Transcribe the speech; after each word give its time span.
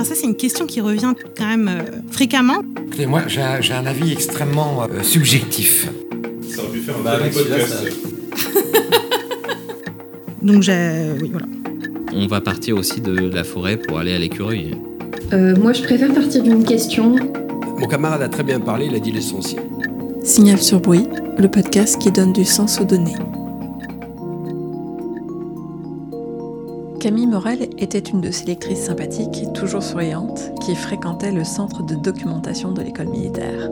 Alors 0.00 0.08
ça, 0.08 0.14
c'est 0.14 0.26
une 0.26 0.34
question 0.34 0.64
qui 0.64 0.80
revient 0.80 1.12
quand 1.36 1.44
même 1.44 1.68
euh, 1.68 1.82
fréquemment. 2.10 2.62
Écoutez, 2.86 3.04
moi, 3.04 3.24
j'ai 3.26 3.42
un, 3.42 3.60
j'ai 3.60 3.74
un 3.74 3.84
avis 3.84 4.12
extrêmement 4.12 4.84
euh, 4.84 5.02
subjectif. 5.02 5.90
Ça 6.48 6.62
aurait 6.62 6.72
pu 6.72 6.78
faire 6.78 6.96
un 6.96 7.02
Bah, 7.02 7.10
avec 7.16 7.34
podcast. 7.34 7.84
Donc 10.40 10.62
j'ai... 10.62 11.02
Oui, 11.20 11.28
voilà. 11.30 11.46
On 12.14 12.26
va 12.26 12.40
partir 12.40 12.78
aussi 12.78 13.02
de 13.02 13.12
la 13.12 13.44
forêt 13.44 13.76
pour 13.76 13.98
aller 13.98 14.14
à 14.14 14.18
l'écureuil. 14.18 14.74
Euh, 15.34 15.54
moi, 15.56 15.74
je 15.74 15.82
préfère 15.82 16.14
partir 16.14 16.42
d'une 16.44 16.64
question. 16.64 17.16
Mon 17.78 17.86
camarade 17.86 18.22
a 18.22 18.30
très 18.30 18.42
bien 18.42 18.58
parlé, 18.58 18.86
il 18.86 18.94
a 18.94 19.00
dit 19.00 19.12
l'essentiel. 19.12 19.64
Signal 20.24 20.62
sur 20.62 20.80
bruit, 20.80 21.08
le 21.36 21.48
podcast 21.48 22.00
qui 22.00 22.10
donne 22.10 22.32
du 22.32 22.46
sens 22.46 22.80
aux 22.80 22.86
données. 22.86 23.16
Camille 27.00 27.26
Morel 27.26 27.70
était 27.78 27.98
une 27.98 28.20
de 28.20 28.30
ces 28.30 28.44
lectrices 28.44 28.84
sympathiques, 28.84 29.50
toujours 29.54 29.82
souriantes, 29.82 30.52
qui 30.60 30.76
fréquentait 30.76 31.32
le 31.32 31.44
centre 31.44 31.82
de 31.82 31.94
documentation 31.94 32.72
de 32.72 32.82
l'école 32.82 33.08
militaire. 33.08 33.70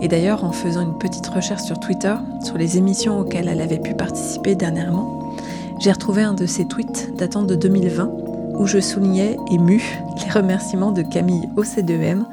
Et 0.00 0.08
d'ailleurs, 0.08 0.44
en 0.44 0.52
faisant 0.52 0.80
une 0.80 0.96
petite 0.96 1.26
recherche 1.26 1.64
sur 1.64 1.78
Twitter, 1.78 2.14
sur 2.42 2.56
les 2.56 2.78
émissions 2.78 3.20
auxquelles 3.20 3.48
elle 3.48 3.60
avait 3.60 3.78
pu 3.78 3.92
participer 3.92 4.54
dernièrement, 4.54 5.36
j'ai 5.78 5.92
retrouvé 5.92 6.22
un 6.22 6.32
de 6.32 6.46
ses 6.46 6.66
tweets 6.66 7.14
datant 7.18 7.42
de 7.42 7.54
2020 7.54 8.10
où 8.58 8.66
je 8.66 8.80
soulignais, 8.80 9.36
ému, 9.50 9.82
les 10.24 10.32
remerciements 10.32 10.92
de 10.92 11.02
Camille 11.02 11.50
au 11.56 11.64
C2M 11.64 12.24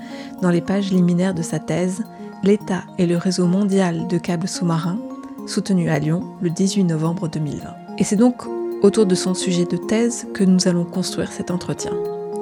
dans 0.41 0.49
les 0.49 0.61
pages 0.61 0.93
liminaires 0.93 1.33
de 1.33 1.41
sa 1.41 1.59
thèse 1.59 2.03
L'État 2.41 2.83
et 2.97 3.05
le 3.05 3.17
réseau 3.17 3.47
mondial 3.47 4.07
de 4.07 4.17
câbles 4.17 4.47
sous-marins, 4.47 4.99
soutenu 5.45 5.89
à 5.89 5.99
Lyon 5.99 6.23
le 6.41 6.51
18 6.51 6.85
novembre 6.85 7.27
2020. 7.27 7.69
Et 7.97 8.03
c'est 8.05 8.15
donc 8.15 8.54
autour 8.85 9.07
de 9.07 9.15
son 9.15 9.33
sujet 9.33 9.65
de 9.65 9.77
thèse 9.77 10.27
que 10.35 10.43
nous 10.43 10.67
allons 10.67 10.85
construire 10.85 11.31
cet 11.31 11.49
entretien. 11.49 11.91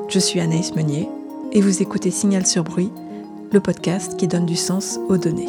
Je 0.09 0.20
suis 0.20 0.41
Anaïs 0.41 0.75
Meunier 0.75 1.07
et 1.53 1.61
vous 1.61 1.81
écoutez 1.81 2.11
Signal 2.11 2.45
sur 2.45 2.66
bruit, 2.66 2.91
le 3.53 3.61
podcast 3.61 4.17
qui 4.17 4.27
donne 4.27 4.45
du 4.45 4.58
sens 4.58 4.99
aux 5.08 5.17
données. 5.17 5.47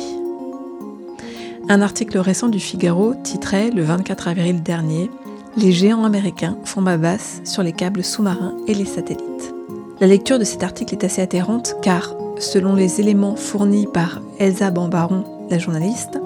Un 1.69 1.83
article 1.83 2.19
récent 2.19 2.48
du 2.48 2.61
Figaro 2.61 3.15
titrait 3.25 3.70
le 3.70 3.83
24 3.83 4.28
avril 4.28 4.62
dernier 4.62 5.11
Les 5.56 5.72
géants 5.72 6.05
américains 6.05 6.59
font 6.65 6.81
ma 6.81 6.97
basse 6.97 7.41
sur 7.45 7.65
les 7.65 7.72
câbles 7.72 8.05
sous-marins 8.05 8.55
et 8.69 8.75
les 8.75 8.84
satellites. 8.84 9.53
La 10.00 10.06
lecture 10.06 10.39
de 10.39 10.45
cet 10.45 10.62
article 10.62 10.95
est 10.95 11.05
assez 11.05 11.22
atterrante 11.22 11.75
car, 11.83 12.15
selon 12.39 12.77
les 12.77 13.00
éléments 13.00 13.34
fournis 13.34 13.89
par 13.92 14.22
Elsa 14.39 14.70
Bambaron, 14.70 15.25
la 15.50 15.59
journaliste, 15.59 16.20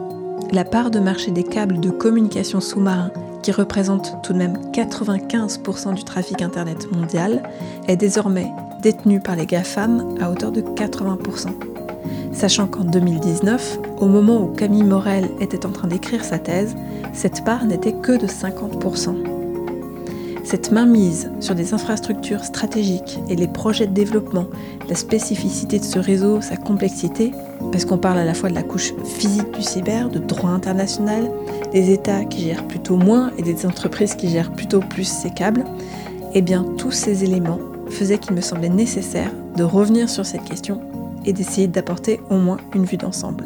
la 0.52 0.64
part 0.64 0.90
de 0.90 1.00
marché 1.00 1.30
des 1.30 1.44
câbles 1.44 1.80
de 1.80 1.90
communication 1.90 2.60
sous-marin, 2.60 3.10
qui 3.42 3.52
représente 3.52 4.22
tout 4.22 4.32
de 4.32 4.38
même 4.38 4.58
95% 4.72 5.94
du 5.94 6.04
trafic 6.04 6.42
Internet 6.42 6.90
mondial, 6.92 7.42
est 7.86 7.96
désormais 7.96 8.50
détenue 8.82 9.20
par 9.20 9.36
les 9.36 9.46
GAFAM 9.46 10.16
à 10.20 10.30
hauteur 10.30 10.52
de 10.52 10.60
80%. 10.60 11.48
Sachant 12.32 12.66
qu'en 12.66 12.84
2019, 12.84 13.78
au 13.98 14.06
moment 14.06 14.42
où 14.42 14.48
Camille 14.48 14.84
Morel 14.84 15.28
était 15.40 15.66
en 15.66 15.70
train 15.70 15.88
d'écrire 15.88 16.24
sa 16.24 16.38
thèse, 16.38 16.76
cette 17.12 17.44
part 17.44 17.64
n'était 17.64 17.94
que 17.94 18.12
de 18.12 18.26
50%. 18.26 19.37
Cette 20.48 20.72
mainmise 20.72 21.30
sur 21.40 21.54
des 21.54 21.74
infrastructures 21.74 22.42
stratégiques 22.42 23.18
et 23.28 23.36
les 23.36 23.48
projets 23.48 23.86
de 23.86 23.92
développement, 23.92 24.46
la 24.88 24.94
spécificité 24.94 25.78
de 25.78 25.84
ce 25.84 25.98
réseau, 25.98 26.40
sa 26.40 26.56
complexité, 26.56 27.32
parce 27.70 27.84
qu'on 27.84 27.98
parle 27.98 28.16
à 28.16 28.24
la 28.24 28.32
fois 28.32 28.48
de 28.48 28.54
la 28.54 28.62
couche 28.62 28.94
physique 29.04 29.50
du 29.50 29.60
cyber, 29.60 30.08
de 30.08 30.18
droit 30.18 30.48
international, 30.48 31.30
des 31.72 31.92
États 31.92 32.24
qui 32.24 32.44
gèrent 32.44 32.66
plutôt 32.66 32.96
moins 32.96 33.30
et 33.36 33.42
des 33.42 33.66
entreprises 33.66 34.14
qui 34.14 34.30
gèrent 34.30 34.52
plutôt 34.52 34.80
plus 34.80 35.04
ces 35.04 35.28
câbles, 35.28 35.66
eh 36.32 36.40
bien 36.40 36.64
tous 36.78 36.92
ces 36.92 37.24
éléments 37.24 37.60
faisaient 37.90 38.16
qu'il 38.16 38.34
me 38.34 38.40
semblait 38.40 38.70
nécessaire 38.70 39.32
de 39.54 39.64
revenir 39.64 40.08
sur 40.08 40.24
cette 40.24 40.44
question 40.44 40.80
et 41.26 41.34
d'essayer 41.34 41.66
d'apporter 41.66 42.20
au 42.30 42.38
moins 42.38 42.56
une 42.74 42.86
vue 42.86 42.96
d'ensemble. 42.96 43.44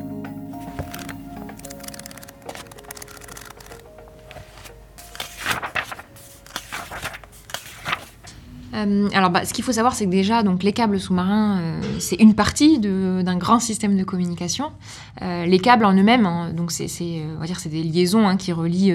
Euh, 8.82 9.08
alors, 9.12 9.30
bah, 9.30 9.44
ce 9.44 9.52
qu'il 9.52 9.64
faut 9.64 9.72
savoir, 9.72 9.94
c'est 9.94 10.06
que 10.06 10.10
déjà, 10.10 10.42
donc, 10.42 10.62
les 10.62 10.72
câbles 10.72 10.98
sous-marins, 11.00 11.58
euh, 11.60 11.80
c'est 11.98 12.16
une 12.16 12.34
partie 12.34 12.78
d'un 12.78 13.36
grand 13.36 13.60
système 13.60 13.96
de 13.96 14.04
communication. 14.04 14.72
Euh, 15.22 15.46
les 15.46 15.58
câbles 15.58 15.84
en 15.84 15.94
eux-mêmes, 15.94 16.26
hein, 16.26 16.52
donc 16.52 16.72
c'est, 16.72 16.86
des 16.86 17.82
liaisons 17.82 18.26
hein, 18.26 18.36
qui 18.36 18.52
relient, 18.52 18.94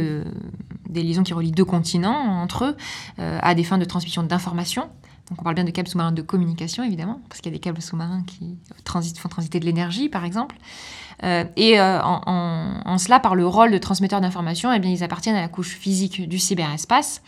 des 0.89 1.03
liaisons 1.03 1.23
qui 1.23 1.33
relient 1.33 1.51
deux 1.51 1.65
continents 1.65 2.41
entre 2.41 2.65
eux 2.65 2.77
à 3.17 3.55
des 3.55 3.63
fins 3.63 3.77
de 3.77 3.85
transmission 3.85 4.23
d'informations. 4.23 4.89
Donc, 5.29 5.41
on 5.41 5.43
parle 5.43 5.55
bien 5.55 5.65
de 5.65 5.71
câbles 5.71 5.89
sous-marins 5.89 6.13
de 6.13 6.21
communication, 6.21 6.83
évidemment, 6.83 7.19
parce 7.27 7.41
qu'il 7.41 7.51
y 7.51 7.55
a 7.55 7.57
des 7.57 7.61
câbles 7.61 7.81
sous-marins 7.81 8.23
qui 8.25 8.57
font 9.19 9.29
transiter 9.29 9.59
de 9.59 9.65
l'énergie, 9.65 10.09
par 10.09 10.23
exemple. 10.23 10.55
Euh, 11.23 11.43
et 11.55 11.79
euh, 11.79 12.01
en, 12.03 12.21
en- 12.27 12.81
en 12.85 12.97
cela, 12.97 13.19
par 13.19 13.33
le 13.35 13.47
rôle 13.47 13.71
de 13.71 13.77
transmetteur 13.77 14.21
d'informations, 14.21 14.71
eh 14.71 14.79
bien, 14.79 14.91
ils 14.91 15.03
appartiennent 15.03 15.35
à 15.35 15.41
la 15.41 15.47
couche 15.47 15.75
physique 15.75 16.27
du 16.29 16.37
cyberespace. 16.39 17.21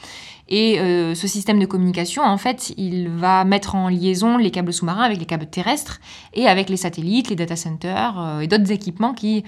Et 0.47 0.79
euh, 0.79 1.15
ce 1.15 1.27
système 1.27 1.59
de 1.59 1.65
communication, 1.65 2.23
en 2.23 2.37
fait, 2.37 2.73
il 2.77 3.09
va 3.09 3.43
mettre 3.45 3.75
en 3.75 3.87
liaison 3.87 4.37
les 4.37 4.51
câbles 4.51 4.73
sous-marins 4.73 5.03
avec 5.03 5.19
les 5.19 5.25
câbles 5.25 5.45
terrestres 5.45 5.99
et 6.33 6.47
avec 6.47 6.69
les 6.69 6.77
satellites, 6.77 7.29
les 7.29 7.35
data 7.35 7.55
centers 7.55 8.19
euh, 8.19 8.39
et 8.41 8.47
d'autres 8.47 8.71
équipements 8.71 9.13
qui, 9.13 9.43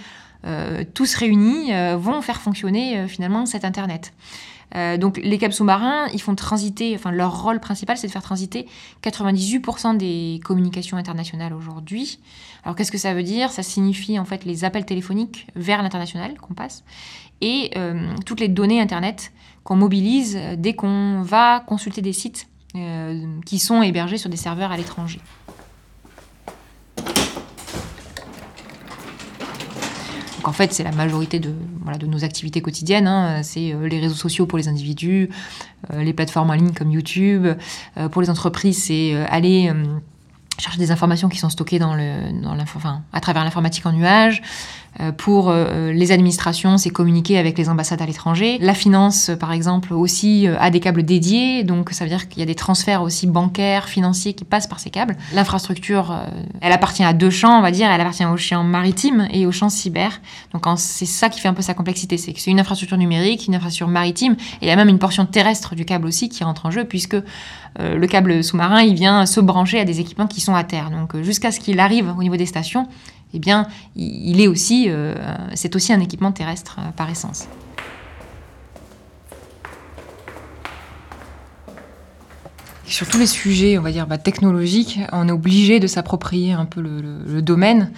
euh, 0.46 0.84
tous 0.94 1.16
réunis, 1.16 1.72
vont 1.98 2.22
faire 2.22 2.42
fonctionner 2.42 3.08
finalement 3.08 3.46
cet 3.46 3.64
Internet. 3.66 4.14
Euh, 4.76 4.98
donc 4.98 5.18
les 5.18 5.38
câbles 5.38 5.54
sous-marins, 5.54 6.08
ils 6.14 6.22
font 6.22 6.36
transiter, 6.36 6.94
enfin 6.96 7.12
leur 7.12 7.44
rôle 7.44 7.60
principal, 7.60 7.98
c'est 7.98 8.08
de 8.08 8.12
faire 8.12 8.22
transiter 8.22 8.68
98% 9.04 9.98
des 9.98 10.40
communications 10.44 10.98
internationales 10.98 11.54
aujourd'hui. 11.54 12.20
Alors 12.64 12.76
qu'est-ce 12.76 12.92
que 12.92 12.98
ça 12.98 13.14
veut 13.14 13.24
dire? 13.24 13.52
Ça 13.52 13.64
signifie 13.64 14.20
en 14.20 14.26
fait 14.26 14.46
les 14.46 14.64
appels 14.64 14.86
téléphoniques 14.86 15.48
vers 15.56 15.82
l'international 15.82 16.40
qu'on 16.40 16.54
passe 16.54 16.84
et 17.42 17.72
euh, 17.76 18.14
toutes 18.26 18.40
les 18.40 18.48
données 18.48 18.80
Internet 18.80 19.32
qu'on 19.64 19.76
mobilise 19.76 20.38
euh, 20.38 20.56
dès 20.58 20.74
qu'on 20.74 21.22
va 21.22 21.60
consulter 21.62 22.02
des 22.02 22.14
sites 22.14 22.48
qui 23.46 23.60
sont 23.60 23.82
hébergés 23.82 24.18
sur 24.18 24.30
des 24.30 24.38
serveurs 24.38 24.72
à 24.72 24.78
l'étranger. 24.78 25.20
Donc 30.42 30.48
en 30.48 30.54
fait, 30.54 30.74
c'est 30.74 30.84
la 30.84 30.92
majorité 30.92 31.40
de, 31.40 31.54
nos 32.08 32.24
activités 32.24 32.62
quotidiennes. 32.62 33.06
hein. 33.06 33.44
C'est 33.44 33.74
euh, 33.74 33.88
les 33.88 34.00
réseaux 34.00 34.16
sociaux 34.16 34.48
pour 34.48 34.58
les 34.58 34.68
individus, 34.68 35.30
euh, 35.94 36.02
les 36.02 36.14
plateformes 36.14 36.50
en 36.50 36.54
ligne 36.54 36.72
comme 36.72 36.90
YouTube. 36.92 37.46
Euh, 37.46 38.10
pour 38.10 38.24
les 38.24 38.30
entreprises, 38.32 38.86
c'est 38.86 39.14
aller 39.30 39.72
chercher 40.62 40.80
des 40.80 40.92
informations 40.92 41.30
qui 41.30 41.38
sont 41.38 41.50
stockées 41.50 41.80
dans 41.80 41.96
le, 41.96 42.42
dans 42.42 42.58
enfin, 42.60 43.02
à 43.14 43.20
travers 43.20 43.44
l'informatique 43.44 43.86
en 43.86 43.92
nuage. 43.92 44.42
Euh, 45.00 45.14
pour 45.14 45.50
euh, 45.50 45.94
les 45.94 46.12
administrations, 46.12 46.78
c'est 46.78 46.90
communiquer 46.90 47.38
avec 47.38 47.58
les 47.58 47.70
ambassades 47.70 48.02
à 48.02 48.06
l'étranger. 48.06 48.58
La 48.60 48.74
finance, 48.74 49.32
par 49.40 49.54
exemple, 49.54 49.94
aussi 49.94 50.48
euh, 50.48 50.58
a 50.60 50.70
des 50.70 50.82
câbles 50.82 51.04
dédiés, 51.04 51.64
donc 51.64 51.92
ça 51.92 52.04
veut 52.04 52.10
dire 52.10 52.28
qu'il 52.28 52.40
y 52.40 52.44
a 52.44 52.46
des 52.46 52.56
transferts 52.56 53.02
aussi 53.02 53.26
bancaires, 53.26 53.88
financiers 53.88 54.34
qui 54.34 54.44
passent 54.44 54.68
par 54.68 54.82
ces 54.82 54.90
câbles. 54.90 55.16
L'infrastructure, 55.34 56.14
elle 56.60 56.74
appartient 56.74 57.04
à 57.04 57.14
deux 57.14 57.30
champs, 57.30 57.58
on 57.58 57.62
va 57.62 57.72
dire. 57.72 57.90
Elle 57.90 58.02
appartient 58.02 58.26
au 58.26 58.38
champ 58.38 58.64
maritime 58.64 59.28
et 59.32 59.46
au 59.46 59.52
champ 59.52 59.70
cyber. 59.70 60.20
Donc 60.54 60.66
c'est 60.78 61.06
ça 61.06 61.30
qui 61.30 61.40
fait 61.40 61.48
un 61.48 61.54
peu 61.54 61.62
sa 61.62 61.74
complexité, 61.74 62.18
c'est 62.18 62.34
que 62.34 62.42
c'est 62.42 62.52
une 62.52 62.60
infrastructure 62.60 62.98
numérique, 62.98 63.48
une 63.48 63.56
infrastructure 63.56 63.88
maritime, 63.88 64.34
et 64.62 64.66
il 64.66 64.68
y 64.68 64.72
a 64.72 64.76
même 64.76 64.90
une 64.90 65.00
portion 65.00 65.26
terrestre 65.26 65.74
du 65.74 65.86
câble 65.86 66.08
aussi 66.08 66.28
qui 66.28 66.44
rentre 66.44 66.66
en 66.66 66.72
jeu, 66.72 66.84
puisque 66.84 67.16
euh, 67.80 67.96
le 67.96 68.08
câble 68.08 68.44
sous-marin, 68.44 68.82
il 68.82 68.96
vient 68.96 69.26
se 69.26 69.40
brancher 69.40 69.80
à 69.80 69.86
des 69.86 70.00
équipements 70.00 70.28
qui 70.28 70.42
sont 70.42 70.56
à 70.56 70.64
terre. 70.64 70.92
Donc 70.92 71.16
euh, 71.16 71.24
jusqu'à 71.24 71.52
ce 71.52 71.60
qu'il 71.60 71.80
arrive 71.80 72.14
au 72.18 72.22
niveau 72.22 72.36
des 72.36 72.46
stations, 72.46 72.88
eh 73.34 73.40
bien, 73.40 73.68
il 73.96 74.42
est 74.42 74.48
aussi, 74.48 74.88
euh, 74.90 75.16
c'est 75.54 75.76
aussi 75.76 75.94
un 75.94 76.02
équipement 76.02 76.34
terrestre 76.34 76.80
par 76.98 77.10
essence. 77.10 77.48
Sur 82.92 83.08
tous 83.08 83.18
les 83.20 83.26
sujets, 83.26 83.78
on 83.78 83.82
va 83.82 83.92
dire 83.94 84.06
bah, 84.06 84.18
technologiques, 84.18 85.00
on 85.14 85.26
est 85.30 85.32
obligé 85.32 85.80
de 85.80 85.88
s'approprier 85.88 86.52
un 86.52 86.66
peu 86.66 86.82
le, 86.82 87.42
domaine. 87.42 87.90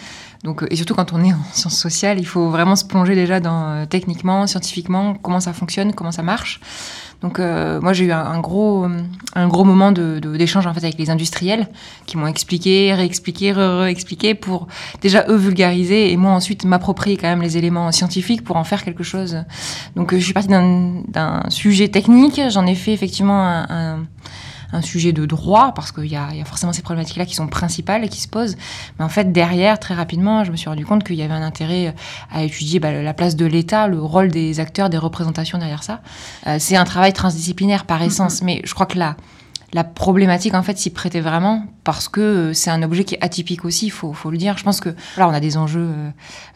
Donc, 0.44 0.62
euh, 0.62 0.68
et 0.70 0.76
surtout 0.76 0.94
quand 0.94 1.14
on 1.14 1.24
est 1.24 1.34
en 1.34 1.44
sciences 1.52 1.80
sociales, 1.80 2.20
il 2.20 2.28
faut 2.28 2.52
vraiment 2.52 2.76
se 2.76 2.86
plonger 2.86 3.16
déjà 3.16 3.40
dans 3.40 3.70
euh, 3.70 3.86
techniquement, 3.88 4.46
scientifiquement, 4.46 5.16
comment 5.16 5.40
ça 5.40 5.52
fonctionne, 5.52 5.94
comment 5.94 6.12
ça 6.12 6.22
marche. 6.22 6.60
Donc 7.24 7.40
euh, 7.40 7.82
moi 7.82 7.94
j'ai 7.94 8.06
eu 8.06 8.12
un, 8.12 8.40
gros, 8.40 8.86
un 9.34 9.48
gros 9.48 9.64
moment 9.64 9.92
de- 9.94 10.20
de- 10.20 10.38
d'échange 10.38 10.68
en 10.68 10.74
fait 10.76 10.84
avec 10.84 11.00
les 11.00 11.10
industriels 11.10 11.70
qui 12.06 12.18
m'ont 12.18 12.28
expliqué, 12.28 12.94
réexpliqué, 12.94 13.54
réexpliqué 13.54 14.36
pour 14.36 14.68
déjà 15.02 15.26
eux 15.30 15.38
vulgariser 15.38 16.12
et 16.12 16.18
moi 16.18 16.34
ensuite 16.34 16.66
m'approprier 16.66 17.16
quand 17.18 17.30
même 17.30 17.42
les 17.42 17.58
éléments 17.58 17.92
scientifiques 17.94 18.44
pour 18.44 18.58
en 18.58 18.66
faire 18.66 18.84
quelque 18.84 19.04
chose. 19.04 19.38
Donc 19.96 20.14
je 20.14 20.20
suis 20.20 20.34
partie 20.34 20.50
d'un 20.50 21.44
sujet 21.48 21.88
technique, 21.88 22.42
j'en 22.50 22.66
ai 22.68 22.76
fait 22.76 22.92
effectivement 22.92 23.42
un- 23.70 24.04
un 24.74 24.82
sujet 24.82 25.14
de 25.14 25.26
droit, 25.26 25.74
parce 25.74 25.92
qu'il 25.92 26.08
y 26.08 26.16
a, 26.16 26.28
il 26.32 26.38
y 26.40 26.42
a 26.42 26.46
forcément 26.46 26.74
ces 26.74 26.82
problématiques-là 26.82 27.26
qui 27.26 27.36
sont 27.36 27.48
principales 27.48 28.04
et 28.04 28.10
qui 28.10 28.20
se 28.20 28.28
posent. 28.28 28.58
Mais 28.98 29.06
en 29.06 29.10
fait, 29.10 29.32
derrière, 29.32 29.80
très 29.80 29.94
rapidement, 29.94 30.44
je 30.44 30.52
me 30.52 30.58
suis 30.58 30.68
rendu 30.68 30.86
compte 30.86 31.04
qu'il 31.04 31.16
y 31.16 31.22
avait 31.24 31.34
un 31.34 31.44
intérêt 31.44 31.96
à 32.32 32.44
étudier 32.44 32.80
bah, 32.80 32.92
la 32.92 33.14
place 33.14 33.36
de 33.36 33.46
l'État, 33.46 33.88
le 33.88 34.02
rôle 34.02 34.30
des 34.30 34.60
acteurs, 34.60 34.90
des 34.90 34.98
représentations 34.98 35.58
derrière 35.58 35.84
ça. 35.84 36.02
Euh, 36.48 36.58
c'est 36.60 36.76
un 36.76 36.86
travail 36.86 37.14
transdisciplinaire 37.14 37.86
par 37.86 38.02
essence, 38.02 38.42
mais 38.42 38.62
je 38.66 38.74
crois 38.74 38.86
que 38.86 38.98
là, 38.98 39.16
la 39.74 39.84
problématique 39.84 40.54
en 40.54 40.62
fait 40.62 40.78
s'y 40.78 40.92
prêtait 40.92 41.20
vraiment 41.20 41.66
parce 41.84 42.08
que 42.08 42.22
euh, 42.22 42.54
c'est 42.54 42.70
un 42.70 42.84
objet 42.84 43.04
qui 43.04 43.16
est 43.16 43.24
atypique 43.24 43.66
aussi, 43.66 43.88
il 43.88 43.92
faut, 43.92 44.14
faut, 44.14 44.30
le 44.30 44.38
dire. 44.38 44.58
Je 44.58 44.64
pense 44.64 44.80
que 44.80 44.90
là, 45.18 45.28
on 45.28 45.34
a 45.34 45.40
des 45.40 45.58
enjeux 45.58 45.90
euh, 45.90 46.10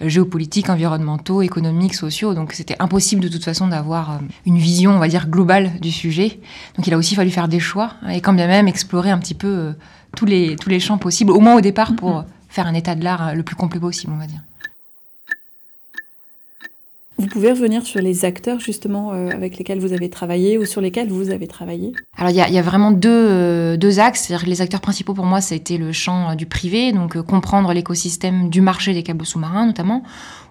géopolitiques, 0.07 0.69
environnementaux, 0.69 1.41
économiques, 1.41 1.95
sociaux, 1.95 2.33
donc 2.33 2.53
c'était 2.53 2.75
impossible 2.79 3.21
de 3.21 3.27
toute 3.27 3.43
façon 3.43 3.67
d'avoir 3.67 4.11
euh, 4.11 4.17
une 4.45 4.57
vision, 4.57 4.91
on 4.91 4.99
va 4.99 5.07
dire, 5.07 5.27
globale 5.27 5.79
du 5.81 5.91
sujet. 5.91 6.39
Donc 6.75 6.85
il 6.85 6.93
a 6.93 6.97
aussi 6.97 7.15
fallu 7.15 7.31
faire 7.31 7.47
des 7.47 7.59
choix 7.59 7.93
et 8.09 8.21
quand 8.21 8.33
bien 8.33 8.47
même 8.47 8.67
explorer 8.67 9.09
un 9.09 9.17
petit 9.17 9.33
peu 9.33 9.73
tous, 10.15 10.25
les, 10.25 10.55
tous 10.55 10.69
les 10.69 10.79
champs 10.79 10.97
possibles, 10.97 11.31
au 11.31 11.39
moins 11.39 11.55
au 11.55 11.61
départ, 11.61 11.95
pour 11.95 12.19
mm-hmm. 12.19 12.25
faire 12.49 12.67
un 12.67 12.73
état 12.75 12.95
de 12.95 13.03
l'art 13.03 13.33
le 13.35 13.43
plus 13.43 13.55
complet 13.55 13.79
possible, 13.79 14.13
on 14.15 14.19
va 14.19 14.27
dire. 14.27 14.41
Vous 17.19 17.25
pouvez 17.25 17.49
revenir 17.49 17.83
sur 17.83 17.99
les 17.99 18.25
acteurs 18.25 18.59
justement 18.59 19.11
euh, 19.11 19.31
avec 19.31 19.57
lesquels 19.57 19.79
vous 19.79 19.91
avez 19.91 20.07
travaillé 20.07 20.59
ou 20.59 20.65
sur 20.65 20.81
lesquels 20.81 21.09
vous 21.09 21.31
avez 21.31 21.47
travaillé? 21.47 21.93
Alors 22.15 22.29
il 22.29 22.35
y, 22.35 22.53
y, 22.53 22.59
a 22.59 22.61
vraiment 22.61 22.91
deux, 22.91 23.09
euh, 23.09 23.75
deux 23.75 23.99
axes. 23.99 24.31
Les 24.45 24.61
acteurs 24.61 24.81
principaux 24.81 25.15
pour 25.15 25.25
moi, 25.25 25.41
ça 25.41 25.55
a 25.55 25.57
été 25.57 25.79
le 25.79 25.91
champ 25.91 26.29
euh, 26.29 26.35
du 26.35 26.45
privé, 26.45 26.91
donc 26.91 27.19
comprendre 27.23 27.73
l'écosystème 27.73 28.49
du 28.49 28.61
marché 28.61 28.93
des 28.93 29.01
câbles 29.01 29.25
sous-marins 29.25 29.65
notamment, 29.65 30.03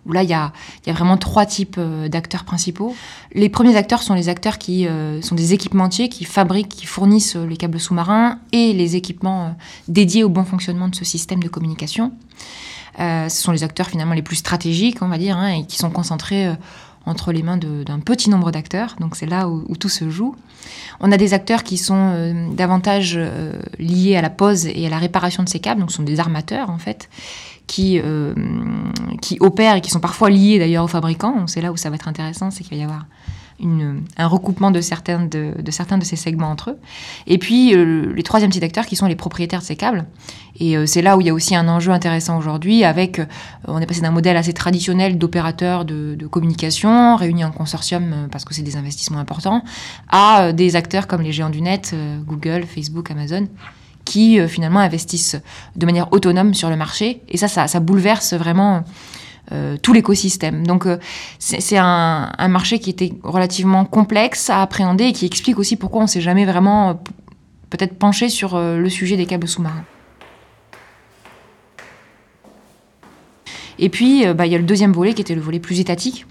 où 0.06 0.12
là 0.12 0.24
il 0.24 0.28
y 0.28 0.32
y 0.32 0.34
a, 0.34 0.52
vraiment 0.92 1.16
trois 1.16 1.46
types 1.46 1.78
d'acteurs 2.10 2.42
principaux. 2.42 2.96
Les 3.32 3.48
premiers 3.48 3.76
acteurs 3.76 4.02
sont 4.02 4.14
les 4.14 4.28
acteurs 4.28 4.58
qui 4.58 4.88
sont 5.20 5.34
des 5.36 5.52
équipementiers, 5.52 6.08
qui 6.08 6.24
fabriquent, 6.24 6.68
qui 6.68 6.86
fournissent 6.86 7.36
les 7.36 7.56
câbles 7.56 7.78
sous-marins 7.78 8.40
et 8.52 8.72
les 8.72 8.96
équipements 8.96 9.56
dédiés 9.88 10.24
au 10.24 10.28
bon 10.28 10.44
fonctionnement 10.44 10.88
de 10.88 10.94
ce 10.94 11.04
système 11.04 11.42
de 11.42 11.48
communication. 11.48 12.12
Euh, 12.98 13.28
ce 13.28 13.42
sont 13.42 13.52
les 13.52 13.62
acteurs 13.62 13.88
finalement 13.88 14.14
les 14.14 14.22
plus 14.22 14.36
stratégiques, 14.36 15.02
on 15.02 15.08
va 15.08 15.18
dire, 15.18 15.36
hein, 15.36 15.48
et 15.48 15.66
qui 15.66 15.76
sont 15.76 15.90
concentrés 15.90 16.48
euh, 16.48 16.54
entre 17.04 17.32
les 17.32 17.42
mains 17.42 17.56
d'un 17.56 18.00
petit 18.00 18.30
nombre 18.30 18.50
d'acteurs. 18.50 18.96
Donc 19.00 19.16
c'est 19.16 19.26
là 19.26 19.48
où, 19.48 19.76
tout 19.76 19.88
se 19.88 20.10
joue. 20.10 20.34
On 21.00 21.12
a 21.12 21.16
des 21.16 21.34
acteurs 21.34 21.62
qui 21.62 21.76
sont 21.76 22.10
euh, 22.14 22.48
davantage 22.52 23.18
liés 23.78 24.16
à 24.16 24.22
la 24.22 24.30
pose 24.30 24.66
et 24.66 24.86
à 24.86 24.90
la 24.90 24.98
réparation 24.98 25.42
de 25.42 25.48
ces 25.48 25.60
câbles, 25.60 25.80
donc 25.80 25.90
ce 25.90 25.98
sont 25.98 26.02
des 26.02 26.18
armateurs 26.20 26.70
en 26.70 26.78
fait, 26.78 27.08
qui, 27.66 28.00
qui 29.22 29.36
opèrent 29.40 29.76
et 29.76 29.80
qui 29.80 29.90
sont 29.90 30.00
parfois 30.00 30.30
liés 30.30 30.58
d'ailleurs 30.58 30.84
aux 30.84 30.88
fabricants. 30.88 31.46
C'est 31.46 31.60
là 31.60 31.70
où 31.70 31.76
ça 31.76 31.90
va 31.90 31.96
être 31.96 32.08
intéressant, 32.08 32.50
c'est 32.50 32.64
qu'il 32.64 32.76
va 32.76 32.82
y 32.82 32.84
avoir 32.84 33.04
un 33.62 34.26
recoupement 34.26 34.70
de 34.70 34.80
certains 34.80 35.24
de, 35.24 35.52
certains 35.70 35.98
de 35.98 36.04
ces 36.04 36.16
segments 36.16 36.50
entre 36.50 36.70
eux. 36.70 36.78
Et 37.26 37.38
puis, 37.38 37.74
euh, 37.74 38.12
les 38.14 38.22
troisième 38.22 38.50
type 38.50 38.60
d'acteurs 38.60 38.86
qui 38.86 38.96
sont 38.96 39.06
les 39.06 39.16
propriétaires 39.16 39.60
de 39.60 39.64
ces 39.64 39.76
câbles. 39.76 40.04
Et 40.58 40.76
euh, 40.76 40.86
c'est 40.86 41.02
là 41.02 41.16
où 41.16 41.20
il 41.20 41.26
y 41.26 41.30
a 41.30 41.34
aussi 41.34 41.54
un 41.54 41.68
enjeu 41.68 41.92
intéressant 41.92 42.38
aujourd'hui 42.38 42.84
avec, 42.84 43.18
euh, 43.18 43.26
on 43.66 43.80
est 43.80 43.86
passé 43.86 44.00
d'un 44.00 44.10
modèle 44.10 44.36
assez 44.36 44.52
traditionnel 44.52 45.18
d'opérateurs 45.18 45.84
de, 45.84 46.16
communication 46.30 47.16
réunis 47.16 47.44
en 47.44 47.52
consortium 47.52 48.28
parce 48.30 48.44
que 48.44 48.52
c'est 48.52 48.62
des 48.62 48.76
investissements 48.76 49.18
importants, 49.18 49.62
à 50.10 50.52
des 50.52 50.76
acteurs 50.76 51.06
comme 51.06 51.22
les 51.22 51.32
géants 51.32 51.50
du 51.50 51.62
net, 51.62 51.94
Google, 52.26 52.64
Facebook, 52.66 53.10
Amazon, 53.10 53.46
qui 54.04 54.40
finalement 54.48 54.80
investissent 54.80 55.40
de 55.76 55.86
manière 55.86 56.12
autonome 56.12 56.52
sur 56.52 56.68
le 56.68 56.76
marché. 56.76 57.22
Et 57.28 57.36
ça, 57.36 57.48
ça 57.48 57.80
bouleverse 57.80 58.34
vraiment 58.34 58.82
euh, 59.52 59.76
tout 59.80 59.92
l'écosystème. 59.92 60.66
Donc 60.66 60.86
euh, 60.86 60.98
c'est 61.38 61.76
un, 61.76 62.48
marché 62.48 62.80
qui 62.80 62.90
était 62.90 63.12
relativement 63.22 63.84
complexe 63.84 64.50
à 64.50 64.60
appréhender 64.60 65.04
et 65.04 65.12
qui 65.12 65.24
explique 65.24 65.60
aussi 65.60 65.76
pourquoi 65.76 66.02
on 66.02 66.08
s'est 66.08 66.20
jamais 66.20 66.44
vraiment 66.44 66.90
euh, 66.90 66.94
peut-être 67.70 67.96
penché 67.96 68.28
sur 68.28 68.58
le 68.58 68.88
sujet 68.88 69.16
des 69.16 69.26
câbles 69.26 69.46
sous-marins. 69.46 69.84
Et 73.78 73.88
puis, 73.88 74.24
bah, 74.34 74.46
il 74.46 74.52
y 74.52 74.54
a 74.54 74.58
le 74.58 74.64
deuxième 74.64 74.92
volet 74.92 75.14
qui 75.14 75.20
était 75.20 75.34
le 75.34 75.40
volet 75.40 75.60
plus 75.60 75.78
étatique, 75.80 76.26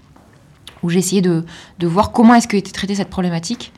où 0.82 0.90
j'ai 0.90 0.98
essayé 0.98 1.22
de, 1.22 1.44
voir 1.82 2.10
comment 2.10 2.34
est-ce 2.34 2.48
que 2.48 2.56
était 2.56 2.72
traitée 2.72 2.96
cette 2.96 3.10
problématique 3.10 3.72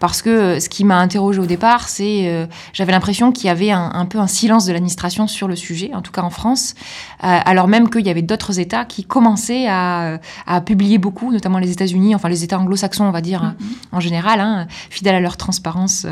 parce 0.00 0.20
que 0.20 0.58
ce 0.58 0.68
qui 0.68 0.82
m'a 0.84 0.98
interrogé 0.98 1.38
au 1.38 1.46
départ, 1.46 1.88
c'est 1.88 2.48
j'avais 2.72 2.90
l'impression 2.90 3.30
qu'il 3.30 3.46
y 3.46 3.50
avait 3.50 3.70
un, 3.70 4.04
peu 4.06 4.18
un 4.18 4.26
silence 4.26 4.66
de 4.66 4.72
l'administration 4.72 5.28
sur 5.28 5.46
le 5.46 5.54
sujet, 5.54 5.92
en 5.94 6.02
tout 6.02 6.10
cas 6.10 6.22
en 6.22 6.30
France, 6.30 6.74
alors 7.22 7.68
même 7.68 7.88
qu'il 7.88 8.04
y 8.04 8.10
avait 8.10 8.22
d'autres 8.22 8.58
États 8.58 8.84
qui 8.84 9.04
commençaient 9.04 9.66
à, 9.68 10.18
publier 10.66 10.98
beaucoup, 10.98 11.32
notamment 11.32 11.58
les 11.58 11.70
États-Unis, 11.70 12.14
enfin 12.14 12.28
les 12.28 12.44
États 12.44 12.58
anglo-saxons, 12.58 13.04
on 13.04 13.10
va 13.10 13.20
dire 13.20 13.42
mm-hmm. 13.42 13.96
en 13.96 14.00
général, 14.00 14.40
hein, 14.40 14.66
fidèles 14.90 15.14
à 15.14 15.20
leur 15.20 15.36
transparence 15.36 16.06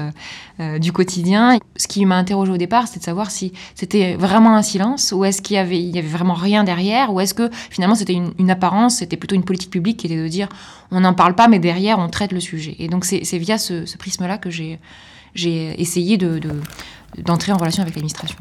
du 0.79 0.93
quotidien. 0.93 1.59
Ce 1.77 1.89
qui 1.89 2.05
m'a 2.07 2.17
interrogé 2.17 2.53
au 2.53 2.57
départ, 2.57 2.87
c'était 2.87 3.01
de 3.01 3.05
savoir 3.05 3.31
si 3.31 3.53
c'était 3.75 4.15
vraiment 4.15 4.57
un 4.57 4.63
silence 4.63 5.13
ou 5.13 5.25
est-ce 5.25 5.43
qu'il 5.43 5.57
y 5.57 5.59
avait, 5.59 5.83
il 5.83 5.95
y 5.95 5.99
avait 5.99 6.09
vraiment 6.09 6.35
rien 6.35 6.65
derrière, 6.65 7.13
ou 7.13 7.21
est-ce 7.21 7.35
que 7.35 7.51
finalement 7.71 7.95
c'était 7.95 8.13
une, 8.13 8.51
apparence, 8.51 8.97
c'était 8.97 9.17
plutôt 9.17 9.35
une 9.35 9.45
politique 9.45 9.71
publique 9.71 9.99
qui 9.99 10.07
était 10.07 10.23
de 10.23 10.29
dire 10.29 10.49
on 10.91 11.01
n'en 11.01 11.15
parle 11.15 11.35
pas, 11.35 11.49
mais 11.49 11.59
derrière 11.59 11.99
on 11.99 12.09
traite 12.09 12.33
le 12.33 12.41
sujet. 12.41 12.77
Et 12.79 12.89
donc 12.89 13.05
c'est 13.05 13.39
via 13.39 13.59
ce, 13.59 13.87
ce, 13.87 13.97
prisme-là 13.97 14.39
que 14.39 14.51
j'ai 14.51 14.79
essayé 15.35 16.17
d'entrer 16.19 17.53
de, 17.53 17.57
en 17.57 17.59
relation 17.59 17.83
avec 17.83 17.95
l'administration. 17.95 18.39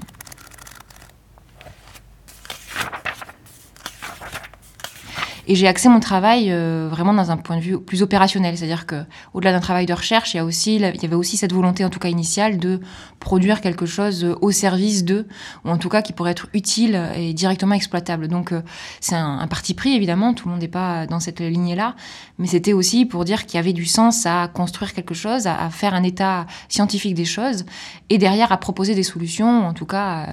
Et 5.51 5.55
j'ai 5.55 5.67
axé 5.67 5.89
mon 5.89 5.99
travail 5.99 6.51
euh, 6.51 6.87
vraiment 6.91 7.11
dans 7.11 7.31
un 7.31 7.37
point 7.37 7.57
de 7.57 7.61
vue 7.61 7.79
plus 7.79 8.03
opérationnel, 8.03 8.55
c'est-à-dire 8.55 8.85
que 8.85 9.03
au-delà 9.33 9.51
d'un 9.51 9.59
travail 9.59 9.87
de 9.87 9.93
recherche, 9.93 10.35
il 10.35 10.37
y, 10.37 11.05
avait 11.05 11.15
aussi 11.15 11.37
cette 11.37 11.53
volonté, 11.53 11.83
en 11.83 11.89
tout 11.89 11.97
cas 11.97 12.09
initiale, 12.09 12.59
de 12.59 12.79
produire 13.19 13.59
quelque 13.59 13.87
chose 13.87 14.23
euh, 14.23 14.35
au 14.41 14.51
service 14.51 15.03
d'eux, 15.03 15.27
ou 15.65 15.71
en 15.71 15.79
tout 15.79 15.89
cas 15.89 16.03
qui 16.03 16.13
pourrait 16.13 16.33
être 16.33 16.49
utile 16.53 17.01
et 17.15 17.33
directement 17.33 17.73
exploitable. 17.73 18.27
Donc 18.27 18.51
euh, 18.51 18.61
c'est 19.01 19.15
un, 19.15 19.47
parti 19.47 19.73
pris, 19.73 19.95
évidemment, 19.95 20.35
tout 20.35 20.47
le 20.47 20.51
monde 20.51 20.61
n'est 20.61 20.67
pas 20.67 21.07
dans 21.07 21.19
cette 21.19 21.39
lignée-là, 21.39 21.95
mais 22.37 22.45
c'était 22.45 22.73
aussi 22.73 23.07
pour 23.07 23.25
dire 23.25 23.47
qu'il 23.47 23.55
y 23.55 23.59
avait 23.59 23.73
du 23.73 23.85
sens 23.85 24.27
à 24.27 24.49
construire 24.49 24.93
quelque 24.93 25.15
chose, 25.15 25.47
à, 25.47 25.71
faire 25.71 25.95
un 25.95 26.03
état 26.03 26.45
scientifique 26.67 27.15
des 27.15 27.25
choses, 27.25 27.65
et 28.11 28.19
derrière 28.19 28.51
à 28.51 28.57
proposer 28.57 28.93
des 28.93 29.01
solutions, 29.01 29.65
en 29.65 29.73
tout 29.73 29.87
cas 29.87 30.27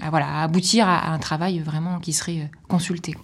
à, 0.00 0.10
voilà, 0.10 0.28
à 0.28 0.42
aboutir 0.44 0.88
à, 0.88 1.10
un 1.10 1.18
travail 1.18 1.58
vraiment 1.58 1.98
qui 1.98 2.12
serait 2.12 2.48
consulté. 2.68 3.16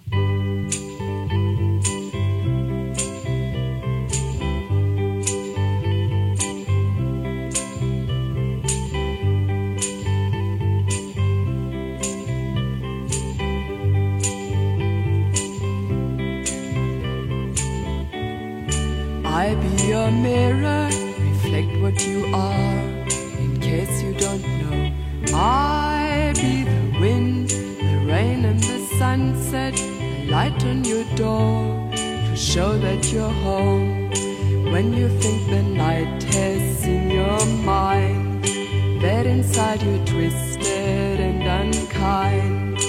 I 19.47 19.55
be 19.55 19.87
your 19.87 20.11
mirror, 20.11 20.89
reflect 21.21 21.81
what 21.81 22.05
you 22.05 22.27
are, 22.35 22.81
in 23.39 23.61
case 23.61 24.03
you 24.03 24.13
don't 24.15 24.43
know. 24.61 24.93
I 25.33 26.33
be 26.35 26.65
the 26.65 26.99
wind, 27.01 27.51
the 27.51 28.13
rain, 28.13 28.45
and 28.45 28.61
the 28.61 28.81
sunset, 28.99 29.75
the 29.75 30.27
light 30.33 30.65
on 30.65 30.83
your 30.83 31.05
door, 31.15 31.93
to 31.93 32.35
show 32.35 32.77
that 32.77 33.13
you're 33.13 33.37
home. 33.47 34.11
When 34.73 34.93
you 34.93 35.09
think 35.21 35.49
the 35.49 35.63
night 35.63 36.25
has 36.25 36.79
seen 36.79 37.09
your 37.09 37.47
mind, 37.47 38.43
that 39.01 39.27
inside 39.27 39.81
you're 39.81 40.05
twisted 40.07 41.21
and 41.21 41.43
unkind. 41.61 42.81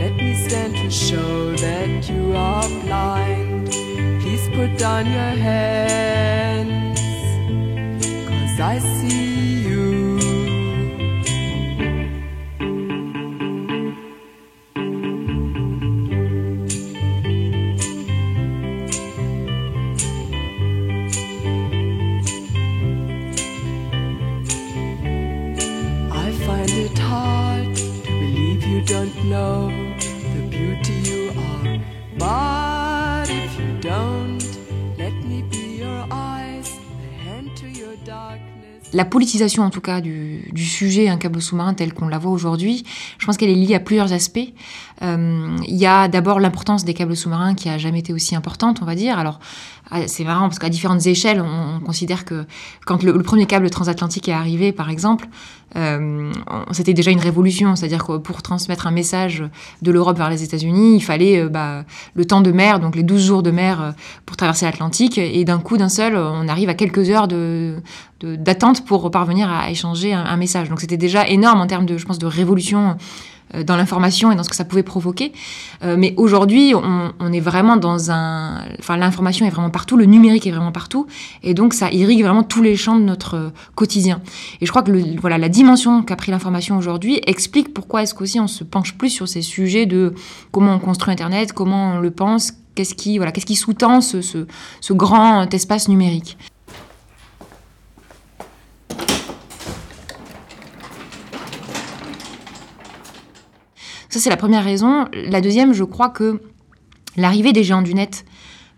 Let 0.00 0.16
me 0.16 0.34
stand 0.48 0.74
to 0.76 0.90
show 0.90 1.54
that 1.56 2.08
you 2.08 2.32
are 2.34 2.66
blind 2.80 3.47
put 4.58 4.76
down 4.76 5.06
your 5.06 5.34
hands, 5.46 6.37
la 38.92 39.04
politisation 39.04 39.62
en 39.62 39.70
tout 39.70 39.80
cas 39.80 40.00
du, 40.00 40.42
sujet 40.56 41.08
un 41.08 41.16
câble 41.16 41.40
sous-marin 41.40 41.74
tel 41.74 41.92
qu'on 41.92 42.08
la 42.08 42.18
voit 42.18 42.30
aujourd'hui, 42.30 42.84
je 43.18 43.26
pense 43.26 43.36
qu'elle 43.36 43.50
est 43.50 43.54
liée 43.54 43.74
à 43.74 43.80
plusieurs 43.80 44.12
aspects. 44.12 44.52
Euh, 45.02 45.56
il 45.66 45.76
y 45.76 45.86
a 45.86 46.08
d'abord 46.08 46.40
l'importance 46.40 46.84
des 46.84 46.94
câbles 46.94 47.16
sous-marins 47.16 47.54
qui 47.54 47.68
a 47.68 47.78
jamais 47.78 48.00
été 48.00 48.12
aussi 48.12 48.34
importante, 48.34 48.80
on 48.82 48.84
va 48.84 48.94
dire. 48.94 49.18
Alors 49.18 49.38
ah, 49.90 50.06
c'est 50.06 50.24
marrant 50.24 50.48
parce 50.48 50.58
qu'à 50.58 50.68
différentes 50.68 51.06
échelles, 51.06 51.40
on, 51.40 51.80
considère 51.80 52.24
que 52.24 52.44
quand 52.84 53.02
le, 53.02 53.22
premier 53.22 53.46
câble 53.46 53.70
transatlantique 53.70 54.28
est 54.28 54.32
arrivé, 54.32 54.72
par 54.72 54.90
exemple, 54.90 55.28
euh, 55.76 56.30
c'était 56.72 56.92
déjà 56.92 57.10
une 57.10 57.20
révolution, 57.20 57.76
c'est-à-dire 57.76 58.04
que 58.04 58.18
pour 58.18 58.42
transmettre 58.42 58.86
un 58.86 58.90
message 58.90 59.44
de 59.80 59.90
l'Europe 59.90 60.18
vers 60.18 60.28
les 60.28 60.42
États-Unis, 60.42 60.96
il 60.96 61.02
fallait 61.02 61.40
euh, 61.40 61.48
bah, 61.48 61.84
le 62.14 62.24
temps 62.26 62.42
de 62.42 62.52
mer, 62.52 62.80
donc 62.80 62.96
les 62.96 63.02
12 63.02 63.24
jours 63.24 63.42
de 63.42 63.50
mer 63.50 63.94
pour 64.26 64.36
traverser 64.36 64.66
l'Atlantique, 64.66 65.16
et 65.16 65.44
d'un 65.44 65.58
coup, 65.58 65.78
d'un 65.78 65.88
seul, 65.88 66.16
on 66.16 66.48
arrive 66.48 66.68
à 66.68 66.74
quelques 66.74 67.08
heures 67.08 67.28
d'attente 68.22 68.77
pour 68.84 69.10
parvenir 69.10 69.50
à 69.50 69.70
échanger 69.70 70.12
un, 70.12 70.36
message. 70.36 70.68
Donc 70.68 70.80
c'était 70.80 70.96
déjà 70.96 71.26
énorme 71.28 71.60
en 71.60 71.66
termes 71.66 71.86
de, 71.86 71.98
je 71.98 72.06
pense, 72.06 72.18
de 72.18 72.26
révolution 72.26 72.96
euh, 73.54 73.64
dans 73.64 73.76
l'information 73.76 74.30
et 74.30 74.36
dans 74.36 74.42
ce 74.42 74.48
que 74.48 74.56
ça 74.56 74.64
pouvait 74.64 74.82
provoquer. 74.82 75.32
Euh, 75.82 75.96
mais 75.98 76.14
aujourd'hui, 76.16 76.74
on, 76.74 77.32
est 77.32 77.40
vraiment 77.40 77.76
dans 77.76 78.10
un... 78.10 78.64
Enfin, 78.78 78.96
l'information 78.96 79.46
est 79.46 79.50
vraiment 79.50 79.70
partout, 79.70 79.96
le 79.96 80.04
numérique 80.04 80.46
est 80.46 80.50
vraiment 80.50 80.72
partout, 80.72 81.06
et 81.42 81.54
donc 81.54 81.74
ça 81.74 81.90
irrigue 81.90 82.22
vraiment 82.22 82.42
tous 82.42 82.62
les 82.62 82.76
champs 82.76 82.98
de 82.98 83.04
notre 83.04 83.34
euh, 83.36 83.50
quotidien. 83.74 84.20
Et 84.60 84.66
je 84.66 84.70
crois 84.70 84.82
que 84.82 85.20
voilà, 85.20 85.38
la 85.38 85.48
dimension 85.48 86.02
qu'a 86.02 86.16
pris 86.16 86.30
l'information 86.30 86.76
aujourd'hui 86.76 87.20
explique 87.26 87.72
pourquoi 87.74 88.02
est-ce 88.02 88.14
qu'aussi 88.14 88.40
on 88.40 88.46
se 88.46 88.64
penche 88.64 88.94
plus 88.96 89.10
sur 89.10 89.28
ces 89.28 89.42
sujets 89.42 89.86
de 89.86 90.14
comment 90.52 90.74
on 90.74 90.78
construit 90.78 91.12
Internet, 91.12 91.52
comment 91.52 91.94
on 91.94 92.00
le 92.00 92.10
pense, 92.10 92.52
qu'est-ce 92.74 92.94
qui, 92.94 93.18
voilà, 93.18 93.32
qu'est-ce 93.32 93.46
qui 93.46 93.56
sous-tend 93.56 94.00
ce, 94.00 94.20
ce 94.20 94.92
grand 94.92 95.52
espace 95.52 95.88
numérique. 95.88 96.38
Ça, 104.08 104.20
c'est 104.20 104.30
la 104.30 104.36
première 104.36 104.64
raison. 104.64 105.06
La 105.12 105.40
deuxième, 105.40 105.72
je 105.72 105.84
crois 105.84 106.08
que 106.08 106.40
l'arrivée 107.16 107.52
des 107.52 107.62
géants 107.62 107.82
du 107.82 107.94
net 107.94 108.24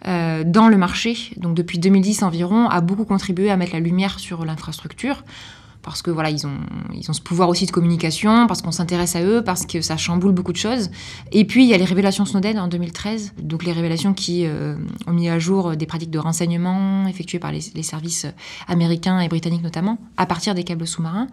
euh, 0.08 0.42
dans 0.44 0.68
le 0.68 0.76
marché, 0.76 1.16
donc 1.36 1.54
depuis 1.54 1.78
2010 1.78 2.22
environ, 2.22 2.68
a 2.68 2.80
beaucoup 2.80 3.04
contribué 3.04 3.50
à 3.50 3.56
mettre 3.56 3.72
la 3.72 3.80
lumière 3.80 4.18
sur 4.18 4.44
l'infrastructure. 4.44 5.22
Parce 5.82 6.02
que 6.02 6.10
voilà, 6.10 6.28
ils 6.28 6.46
ont, 6.46 6.58
ils 6.92 7.10
ont 7.10 7.14
ce 7.14 7.22
pouvoir 7.22 7.48
aussi 7.48 7.64
de 7.64 7.70
communication, 7.70 8.46
parce 8.46 8.60
qu'on 8.60 8.72
s'intéresse 8.72 9.16
à 9.16 9.22
eux, 9.22 9.42
parce 9.42 9.64
que 9.64 9.80
ça 9.80 9.96
chamboule 9.96 10.32
beaucoup 10.32 10.52
de 10.52 10.58
choses. 10.58 10.90
Et 11.32 11.46
puis 11.46 11.64
il 11.64 11.70
y 11.70 11.74
a 11.74 11.78
les 11.78 11.86
révélations 11.86 12.26
Snowden 12.26 12.58
en 12.58 12.68
2013, 12.68 13.32
donc 13.42 13.64
les 13.64 13.72
révélations 13.72 14.12
qui 14.12 14.44
euh, 14.44 14.76
ont 15.06 15.12
mis 15.12 15.30
à 15.30 15.38
jour 15.38 15.76
des 15.76 15.86
pratiques 15.86 16.10
de 16.10 16.18
renseignement 16.18 17.06
effectuées 17.06 17.38
par 17.38 17.50
les, 17.50 17.60
les 17.74 17.82
services 17.82 18.26
américains 18.68 19.20
et 19.20 19.28
britanniques 19.28 19.62
notamment, 19.62 19.96
à 20.18 20.26
partir 20.26 20.54
des 20.54 20.64
câbles 20.64 20.86
sous-marins. 20.86 21.28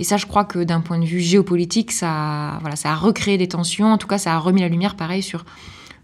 Et 0.00 0.04
ça, 0.04 0.16
je 0.16 0.24
crois 0.24 0.46
que 0.46 0.64
d'un 0.64 0.80
point 0.80 0.98
de 0.98 1.04
vue 1.04 1.20
géopolitique, 1.20 1.92
ça, 1.92 2.56
voilà, 2.62 2.74
ça 2.74 2.92
a 2.92 2.94
recréé 2.94 3.36
des 3.36 3.48
tensions. 3.48 3.92
En 3.92 3.98
tout 3.98 4.06
cas, 4.06 4.16
ça 4.16 4.34
a 4.34 4.38
remis 4.38 4.62
la 4.62 4.68
lumière, 4.68 4.96
pareil, 4.96 5.22
sur 5.22 5.44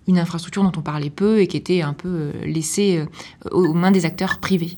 une 0.06 0.18
infrastructure 0.18 0.62
dont 0.62 0.72
on 0.76 0.82
parlait 0.82 1.08
peu 1.08 1.40
et 1.40 1.46
qui 1.46 1.56
était 1.56 1.80
un 1.80 1.94
peu 1.94 2.08
euh, 2.08 2.32
laissée 2.44 2.98
euh, 2.98 3.48
aux 3.52 3.72
mains 3.72 3.90
des 3.90 4.04
acteurs 4.04 4.38
privés. 4.38 4.76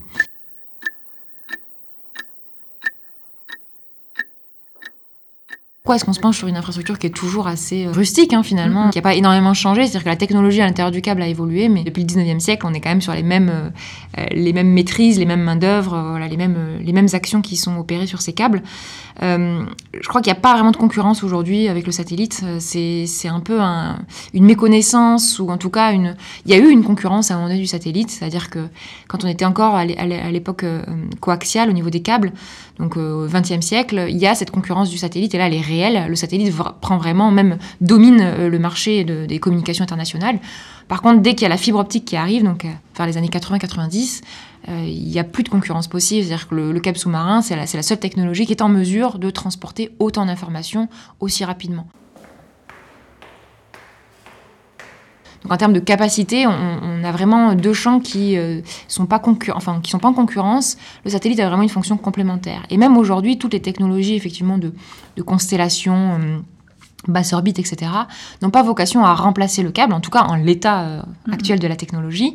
Pourquoi 5.88 5.96
est-ce 5.96 6.04
qu'on 6.04 6.12
se 6.12 6.20
penche 6.20 6.36
sur 6.36 6.48
une 6.48 6.58
infrastructure 6.58 6.98
qui 6.98 7.06
est 7.06 7.16
toujours 7.16 7.46
assez 7.46 7.86
euh, 7.86 7.92
rustique 7.92 8.34
hein, 8.34 8.42
finalement, 8.42 8.90
qui 8.90 8.98
n'a 8.98 9.02
pas 9.02 9.14
énormément 9.14 9.54
changé? 9.54 9.84
C'est-à-dire 9.84 10.04
que 10.04 10.08
la 10.10 10.16
technologie 10.16 10.60
à 10.60 10.66
l'intérieur 10.66 10.90
du 10.90 11.00
câble 11.00 11.22
a 11.22 11.28
évolué, 11.28 11.70
mais 11.70 11.82
depuis 11.82 12.02
le 12.02 12.06
19e 12.06 12.40
siècle, 12.40 12.66
on 12.68 12.74
est 12.74 12.80
quand 12.82 12.90
même 12.90 13.00
sur 13.00 13.14
les 13.14 13.22
mêmes, 13.22 13.48
euh, 13.48 14.26
les 14.32 14.52
mêmes 14.52 14.68
maîtrises, 14.68 15.18
les 15.18 15.24
mêmes 15.24 15.42
main-d'œuvre, 15.42 15.94
euh, 15.94 16.10
voilà, 16.10 16.28
les, 16.28 16.36
mêmes, 16.36 16.56
euh, 16.58 16.78
les 16.82 16.92
mêmes 16.92 17.08
actions 17.14 17.40
qui 17.40 17.56
sont 17.56 17.76
opérées 17.78 18.06
sur 18.06 18.20
ces 18.20 18.32
câbles. 18.32 18.62
Euh, 19.22 19.64
je 20.00 20.08
crois 20.08 20.20
qu'il 20.20 20.32
n'y 20.32 20.38
a 20.38 20.40
pas 20.40 20.52
vraiment 20.54 20.70
de 20.70 20.76
concurrence 20.76 21.24
aujourd'hui 21.24 21.68
avec 21.68 21.86
le 21.86 21.92
satellite. 21.92 22.44
C'est, 22.58 23.06
un 23.28 23.40
peu 23.40 23.60
un, 23.60 23.98
une 24.34 24.44
méconnaissance, 24.44 25.38
ou 25.38 25.48
en 25.48 25.56
tout 25.56 25.70
cas, 25.70 25.92
une... 25.92 26.16
il 26.46 26.52
y 26.52 26.54
a 26.54 26.58
eu 26.58 26.68
une 26.68 26.84
concurrence 26.84 27.30
à 27.30 27.34
un 27.34 27.36
moment 27.38 27.48
donné 27.48 27.60
du 27.60 27.66
satellite, 27.66 28.10
c'est-à-dire 28.10 28.50
que 28.50 28.68
quand 29.08 29.24
on 29.24 29.28
était 29.28 29.44
encore 29.44 29.74
à 29.74 29.84
l'époque 29.84 30.64
coaxiale 31.20 31.68
au 31.68 31.72
niveau 31.72 31.90
des 31.90 32.00
câbles, 32.00 32.32
donc 32.78 32.96
au 32.96 33.26
XXe 33.26 33.60
siècle, 33.60 34.06
il 34.08 34.18
y 34.18 34.26
a 34.26 34.36
cette 34.36 34.52
concurrence 34.52 34.88
du 34.88 34.98
satellite, 34.98 35.34
et 35.34 35.38
là, 35.38 35.48
elle 35.48 35.54
est 35.54 35.60
Le 36.08 36.14
satellite 36.14 36.54
prend 36.80 36.98
vraiment, 36.98 37.30
même 37.30 37.58
domine 37.80 38.48
le 38.48 38.58
marché 38.58 39.04
de, 39.04 39.26
des 39.26 39.38
communications 39.38 39.84
internationales. 39.84 40.38
Par 40.88 41.02
contre, 41.02 41.20
dès 41.20 41.34
qu'il 41.34 41.42
y 41.42 41.46
a 41.46 41.50
la 41.50 41.58
fibre 41.58 41.78
optique 41.78 42.04
qui 42.06 42.16
arrive, 42.16 42.42
donc 42.42 42.66
vers 42.96 43.06
les 43.06 43.16
années 43.16 43.28
80-90, 43.28 44.22
euh, 44.68 44.84
il 44.86 45.08
n'y 45.08 45.18
a 45.18 45.24
plus 45.24 45.42
de 45.42 45.48
concurrence 45.48 45.86
possible. 45.86 46.24
C'est-à-dire 46.24 46.48
que 46.48 46.54
le, 46.54 46.72
le 46.72 46.80
câble 46.80 46.98
sous-marin, 46.98 47.42
c'est 47.42 47.56
la 47.56 47.66
seule 47.82 48.00
technologie 48.00 48.46
qui 48.46 48.52
est 48.52 48.62
en 48.62 48.68
mesure 48.68 49.18
de 49.18 49.30
transporter 49.30 49.90
autant 49.98 50.26
d'informations 50.26 50.88
aussi 51.20 51.44
rapidement. 51.44 51.86
Donc 55.42 55.52
en 55.52 55.56
termes 55.56 55.72
de 55.72 55.80
capacité, 55.80 56.46
on, 56.46 56.52
on 56.82 57.04
a 57.04 57.12
vraiment 57.12 57.54
deux 57.54 57.72
champs 57.72 58.00
qui 58.00 58.36
euh, 58.36 58.60
sont 58.88 59.06
pas 59.06 59.18
concur 59.18 59.56
enfin 59.56 59.80
qui 59.80 59.90
sont 59.90 59.98
pas 59.98 60.08
en 60.08 60.14
concurrence. 60.14 60.76
Le 61.04 61.10
satellite 61.10 61.40
a 61.40 61.48
vraiment 61.48 61.62
une 61.62 61.68
fonction 61.68 61.96
complémentaire. 61.96 62.62
Et 62.70 62.76
même 62.76 62.96
aujourd'hui, 62.96 63.38
toutes 63.38 63.52
les 63.52 63.62
technologies 63.62 64.14
effectivement 64.14 64.58
de, 64.58 64.72
de 65.16 65.22
constellation. 65.22 66.18
Euh, 66.20 66.38
basse 67.06 67.32
orbite, 67.32 67.60
etc., 67.60 67.90
n'ont 68.42 68.50
pas 68.50 68.62
vocation 68.62 69.04
à 69.04 69.14
remplacer 69.14 69.62
le 69.62 69.70
câble, 69.70 69.92
en 69.92 70.00
tout 70.00 70.10
cas 70.10 70.24
en 70.24 70.34
l'état 70.34 70.80
euh, 70.80 71.02
mmh. 71.26 71.32
actuel 71.32 71.58
de 71.60 71.68
la 71.68 71.76
technologie. 71.76 72.34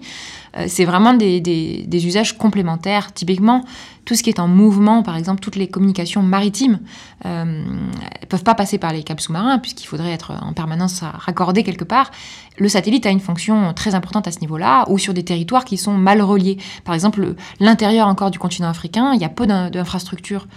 Euh, 0.57 0.65
c'est 0.67 0.85
vraiment 0.85 1.13
des, 1.13 2.05
usages 2.05 2.37
complémentaires. 2.37 3.13
Typiquement, 3.13 3.63
tout 4.05 4.15
ce 4.15 4.23
qui 4.23 4.29
est 4.29 4.39
en 4.39 4.47
mouvement, 4.47 5.03
par 5.03 5.15
exemple, 5.15 5.39
toutes 5.39 5.55
les 5.55 5.67
communications 5.67 6.21
maritimes, 6.21 6.79
euh, 7.25 7.45
ne 7.45 8.25
peuvent 8.27 8.43
pas 8.43 8.55
passer 8.55 8.77
par 8.77 8.93
les 8.93 9.03
câbles 9.03 9.21
sous-marins, 9.21 9.59
puisqu'il 9.59 9.87
faudrait 9.87 10.11
être 10.11 10.33
en 10.41 10.53
permanence 10.53 11.01
raccordé 11.01 11.63
quelque 11.63 11.85
part. 11.85 12.11
Le 12.57 12.69
satellite 12.69 13.05
a 13.05 13.09
une 13.09 13.19
fonction 13.19 13.73
très 13.73 13.95
importante 13.95 14.27
à 14.27 14.31
ce 14.31 14.39
niveau-là, 14.39 14.85
ou 14.89 14.97
sur 14.97 15.13
des 15.13 15.23
territoires 15.23 15.65
qui 15.65 15.77
sont 15.77 15.93
mal 15.93 16.21
reliés. 16.21 16.57
Par 16.83 16.93
exemple, 16.93 17.35
l'intérieur 17.59 18.07
encore 18.07 18.29
du 18.29 18.39
continent 18.39 18.69
africain, 18.69 19.13
il 19.13 19.21
y 19.21 19.25
a 19.25 19.29
peu 19.29 19.47
d'infrastructures 19.47 20.47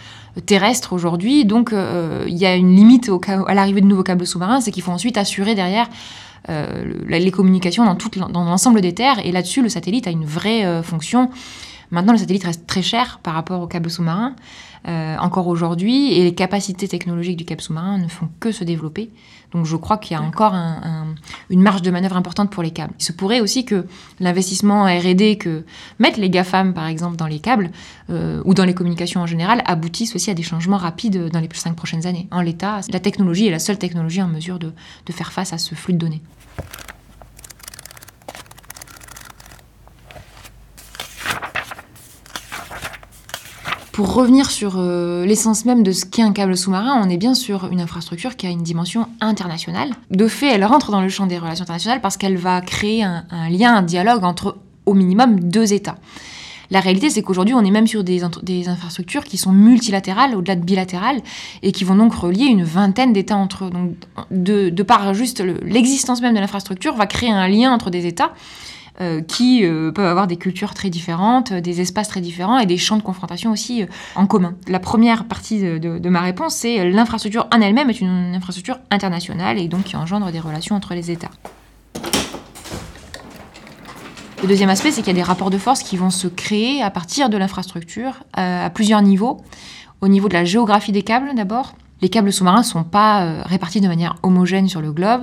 terrestres 0.44 0.92
aujourd'hui, 0.92 1.44
donc 1.44 1.72
euh, 1.72 2.24
il 2.28 2.36
y 2.36 2.44
a 2.44 2.54
une 2.54 2.74
limite 2.74 3.08
au, 3.08 3.20
à 3.46 3.54
l'arrivée 3.54 3.80
de 3.80 3.86
nouveaux 3.86 4.02
câbles 4.02 4.26
sous-marins, 4.26 4.60
c'est 4.60 4.70
qu'il 4.70 4.82
faut 4.82 4.92
ensuite 4.92 5.16
assurer 5.16 5.54
derrière 5.54 5.86
euh, 5.86 6.35
les 6.48 7.30
communications 7.30 7.84
dans, 7.84 7.96
tout, 7.96 8.10
dans 8.10 8.44
l'ensemble 8.44 8.80
des 8.80 8.94
terres. 8.94 9.24
Et 9.24 9.32
là-dessus, 9.32 9.62
le 9.62 9.68
satellite 9.68 10.06
a 10.06 10.10
une 10.10 10.24
vraie 10.24 10.64
euh, 10.64 10.82
fonction. 10.82 11.30
Maintenant, 11.90 12.12
le 12.12 12.18
satellite 12.18 12.44
reste 12.44 12.66
très 12.66 12.82
cher 12.82 13.20
par 13.22 13.34
rapport 13.34 13.60
au 13.60 13.66
câble 13.66 13.90
sous-marin, 13.90 14.34
euh, 14.88 15.16
encore 15.18 15.46
aujourd'hui, 15.46 16.12
et 16.12 16.24
les 16.24 16.34
capacités 16.34 16.88
technologiques 16.88 17.36
du 17.36 17.44
câble 17.44 17.60
sous-marin 17.60 17.98
ne 17.98 18.08
font 18.08 18.28
que 18.40 18.50
se 18.50 18.64
développer. 18.64 19.10
Donc 19.52 19.64
je 19.64 19.76
crois 19.76 19.96
qu'il 19.96 20.16
y 20.16 20.20
a 20.20 20.22
encore 20.22 20.54
un, 20.54 20.80
un, 20.82 21.14
une 21.50 21.62
marge 21.62 21.80
de 21.82 21.90
manœuvre 21.90 22.16
importante 22.16 22.50
pour 22.50 22.62
les 22.64 22.72
câbles. 22.72 22.92
Il 22.98 23.04
se 23.04 23.12
pourrait 23.12 23.40
aussi 23.40 23.64
que 23.64 23.86
l'investissement 24.18 24.84
R&D 24.84 25.38
que 25.38 25.64
mettent 26.00 26.16
les 26.16 26.28
GAFAM, 26.28 26.74
par 26.74 26.88
exemple, 26.88 27.16
dans 27.16 27.28
les 27.28 27.38
câbles, 27.38 27.70
euh, 28.10 28.42
ou 28.44 28.54
dans 28.54 28.64
les 28.64 28.74
communications 28.74 29.20
en 29.20 29.26
général, 29.26 29.62
aboutisse 29.64 30.14
aussi 30.16 30.30
à 30.30 30.34
des 30.34 30.42
changements 30.42 30.76
rapides 30.76 31.30
dans 31.30 31.40
les 31.40 31.48
cinq 31.54 31.76
prochaines 31.76 32.06
années. 32.06 32.26
En 32.32 32.40
l'état, 32.40 32.80
la 32.90 33.00
technologie 33.00 33.46
est 33.46 33.52
la 33.52 33.60
seule 33.60 33.78
technologie 33.78 34.20
en 34.20 34.28
mesure 34.28 34.58
de, 34.58 34.72
de 35.06 35.12
faire 35.12 35.32
face 35.32 35.52
à 35.52 35.58
ce 35.58 35.76
flux 35.76 35.94
de 35.94 35.98
données. 35.98 36.22
Pour 43.96 44.12
revenir 44.12 44.50
sur 44.50 44.75
euh, 44.76 45.25
l'essence 45.25 45.64
même 45.64 45.82
de 45.82 45.90
ce 45.90 46.04
qu'est 46.04 46.20
un 46.20 46.34
câble 46.34 46.54
sous-marin, 46.54 47.00
on 47.02 47.08
est 47.08 47.16
bien 47.16 47.32
sur 47.32 47.72
une 47.72 47.80
infrastructure 47.80 48.36
qui 48.36 48.46
a 48.46 48.50
une 48.50 48.62
dimension 48.62 49.08
internationale. 49.22 49.88
De 50.10 50.28
fait, 50.28 50.48
elle 50.48 50.66
rentre 50.66 50.90
dans 50.90 51.00
le 51.00 51.08
champ 51.08 51.26
des 51.26 51.38
relations 51.38 51.62
internationales 51.62 52.02
parce 52.02 52.18
qu'elle 52.18 52.36
va 52.36 52.60
créer 52.60 53.02
un, 53.02 53.25
un, 53.30 53.48
lien, 53.48 53.75
un 53.75 53.80
dialogue 53.80 54.22
entre 54.22 54.58
au 54.84 54.92
minimum 54.92 55.40
deux 55.40 55.72
États. 55.72 55.96
La 56.70 56.80
réalité, 56.80 57.11
c'est 57.11 57.23
qu'aujourd'hui, 57.23 57.54
on 57.54 57.64
est 57.64 57.70
même 57.70 57.87
sur 57.87 58.04
des, 58.04 58.23
infrastructures 58.68 59.25
qui 59.25 59.37
sont 59.37 59.52
multilatérales, 59.52 60.35
au-delà 60.35 60.56
de 60.56 60.64
bilatérales, 60.64 61.20
et 61.62 61.73
qui 61.73 61.85
vont 61.85 61.96
donc 61.96 62.14
relier 62.14 62.46
une 62.46 62.64
vingtaine 62.64 63.12
d'États 63.12 63.37
entre 63.37 63.66
eux. 63.66 63.70
Donc, 63.70 63.94
de, 64.30 64.82
par 64.82 65.14
juste 65.14 65.42
l'existence 65.62 66.20
même 66.20 66.35
de 66.35 66.40
l'infrastructure, 66.40 66.94
va 66.94 67.06
créer 67.06 67.30
un 67.30 67.49
lien 67.49 67.73
entre 67.73 67.90
des 67.90 68.06
États 68.06 68.32
euh, 69.02 69.20
qui 69.20 69.62
euh, 69.62 69.92
peuvent 69.92 70.06
avoir 70.06 70.26
des 70.26 70.37
cultures 70.37 70.73
très 70.73 70.88
différentes, 70.88 71.52
des 71.52 71.82
espaces 71.82 72.08
très 72.08 72.23
différents 72.23 72.58
et 72.58 72.64
des 72.64 72.78
champs 72.78 72.96
de 72.96 73.02
confrontation 73.02 73.50
aussi 73.50 73.82
euh, 73.82 73.87
en 74.14 74.26
commun. 74.26 74.54
La 74.68 74.80
première 74.80 75.26
partie 75.26 75.61
de, 75.61 75.76
de, 75.76 75.99
de 75.99 76.08
ma 76.08 76.23
réponse, 76.23 76.54
c'est 76.54 76.88
l'infrastructure 76.88 77.46
en 77.52 77.61
elle-même 77.61 77.90
est 77.90 78.00
une 78.00 78.35
infrastructure 78.35 78.78
internationale 78.90 79.58
et 79.58 79.68
donc 79.68 79.85
qui 79.85 79.96
engendre 79.96 80.32
des 80.32 80.40
relations 80.40 80.76
entre 80.76 80.94
les 80.94 81.11
États. 81.11 81.30
Le 84.42 84.48
deuxième 84.48 84.68
aspect, 84.68 84.90
c'est 84.90 85.00
qu'il 85.00 85.08
y 85.08 85.16
a 85.16 85.20
des 85.20 85.22
rapports 85.22 85.50
de 85.50 85.56
force 85.56 85.82
qui 85.82 85.96
vont 85.96 86.10
se 86.10 86.28
créer 86.28 86.82
à 86.82 86.90
partir 86.90 87.30
de 87.30 87.38
l'infrastructure 87.38 88.22
euh, 88.38 88.66
à 88.66 88.70
plusieurs 88.70 89.00
niveaux. 89.00 89.42
Au 90.02 90.08
niveau 90.08 90.28
de 90.28 90.34
la 90.34 90.44
géographie 90.44 90.92
des 90.92 91.02
câbles 91.02 91.34
d'abord. 91.34 91.74
Les 92.02 92.10
câbles 92.10 92.30
sous-marins 92.30 92.58
ne 92.58 92.64
sont 92.64 92.84
pas 92.84 93.24
euh, 93.24 93.42
répartis 93.46 93.80
de 93.80 93.88
manière 93.88 94.16
homogène 94.22 94.68
sur 94.68 94.82
le 94.82 94.92
globe. 94.92 95.22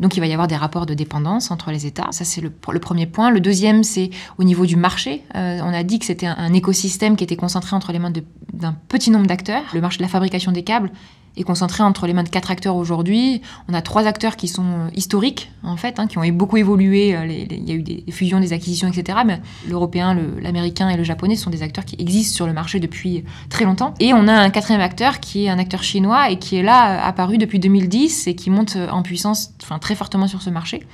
Donc 0.00 0.16
il 0.16 0.20
va 0.20 0.26
y 0.26 0.32
avoir 0.32 0.48
des 0.48 0.56
rapports 0.56 0.86
de 0.86 0.94
dépendance 0.94 1.50
entre 1.50 1.70
les 1.70 1.84
États. 1.84 2.08
Ça, 2.10 2.24
c'est 2.24 2.40
le, 2.40 2.50
premier 2.50 3.06
point. 3.06 3.30
Le 3.30 3.40
deuxième, 3.40 3.84
c'est 3.84 4.08
au 4.38 4.44
niveau 4.44 4.64
du 4.64 4.76
marché. 4.76 5.22
Euh, 5.34 5.60
on 5.62 5.74
a 5.74 5.82
dit 5.82 5.98
que 5.98 6.06
c'était 6.06 6.26
un, 6.26 6.36
un, 6.38 6.54
écosystème 6.54 7.16
qui 7.16 7.24
était 7.24 7.36
concentré 7.36 7.76
entre 7.76 7.92
les 7.92 7.98
mains 7.98 8.12
d'un 8.54 8.74
petit 8.88 9.10
nombre 9.10 9.26
d'acteurs. 9.26 9.64
Le 9.74 9.82
marché 9.82 9.98
de 9.98 10.02
la 10.02 10.08
fabrication 10.08 10.52
des 10.52 10.64
câbles 10.64 10.90
est 11.36 11.42
concentré 11.42 11.82
entre 11.82 12.06
les 12.06 12.12
mains 12.12 12.22
de 12.22 12.28
quatre 12.28 12.50
acteurs 12.50 12.76
aujourd'hui. 12.76 13.42
On 13.68 13.74
a 13.74 13.82
trois 13.82 14.06
acteurs 14.06 14.36
qui 14.36 14.48
sont 14.48 14.64
euh, 14.64 14.88
historiques, 14.94 15.50
en 15.62 15.76
fait, 15.76 15.98
hein, 15.98 16.06
qui 16.06 16.18
ont 16.18 16.26
beaucoup 16.28 16.56
évolué. 16.56 17.14
Euh, 17.14 17.26
il 17.26 17.68
y 17.68 17.72
a 17.72 17.74
eu 17.74 17.82
des 17.82 18.04
fusions, 18.10 18.40
des 18.40 18.52
acquisitions, 18.52 18.88
etc. 18.88 19.18
Mais 19.26 19.40
l'européen, 19.68 20.16
l'américain 20.40 20.88
et 20.88 20.96
le 20.96 21.04
japonais 21.04 21.36
sont 21.36 21.50
des 21.50 21.62
acteurs 21.62 21.84
qui 21.84 21.96
existent 21.98 22.34
sur 22.34 22.46
le 22.46 22.52
marché 22.52 22.80
depuis 22.80 23.24
très 23.48 23.64
longtemps. 23.64 23.94
Et 24.00 24.14
on 24.14 24.28
a 24.28 24.32
un 24.32 24.50
quatrième 24.50 24.80
acteur 24.80 25.20
qui 25.20 25.44
est 25.44 25.48
un 25.48 25.58
acteur 25.58 25.82
chinois 25.82 26.30
et 26.30 26.38
qui 26.38 26.56
est 26.56 26.62
là, 26.62 27.04
apparu 27.04 27.38
depuis 27.38 27.58
2010 27.58 28.26
et 28.26 28.34
qui 28.34 28.50
monte 28.50 28.76
en 28.90 29.02
puissance 29.02 29.52
enfin, 29.62 29.78
très 29.78 29.94
fortement 29.94 30.28
sur 30.28 30.42
ce 30.42 30.50
marché. 30.50 30.86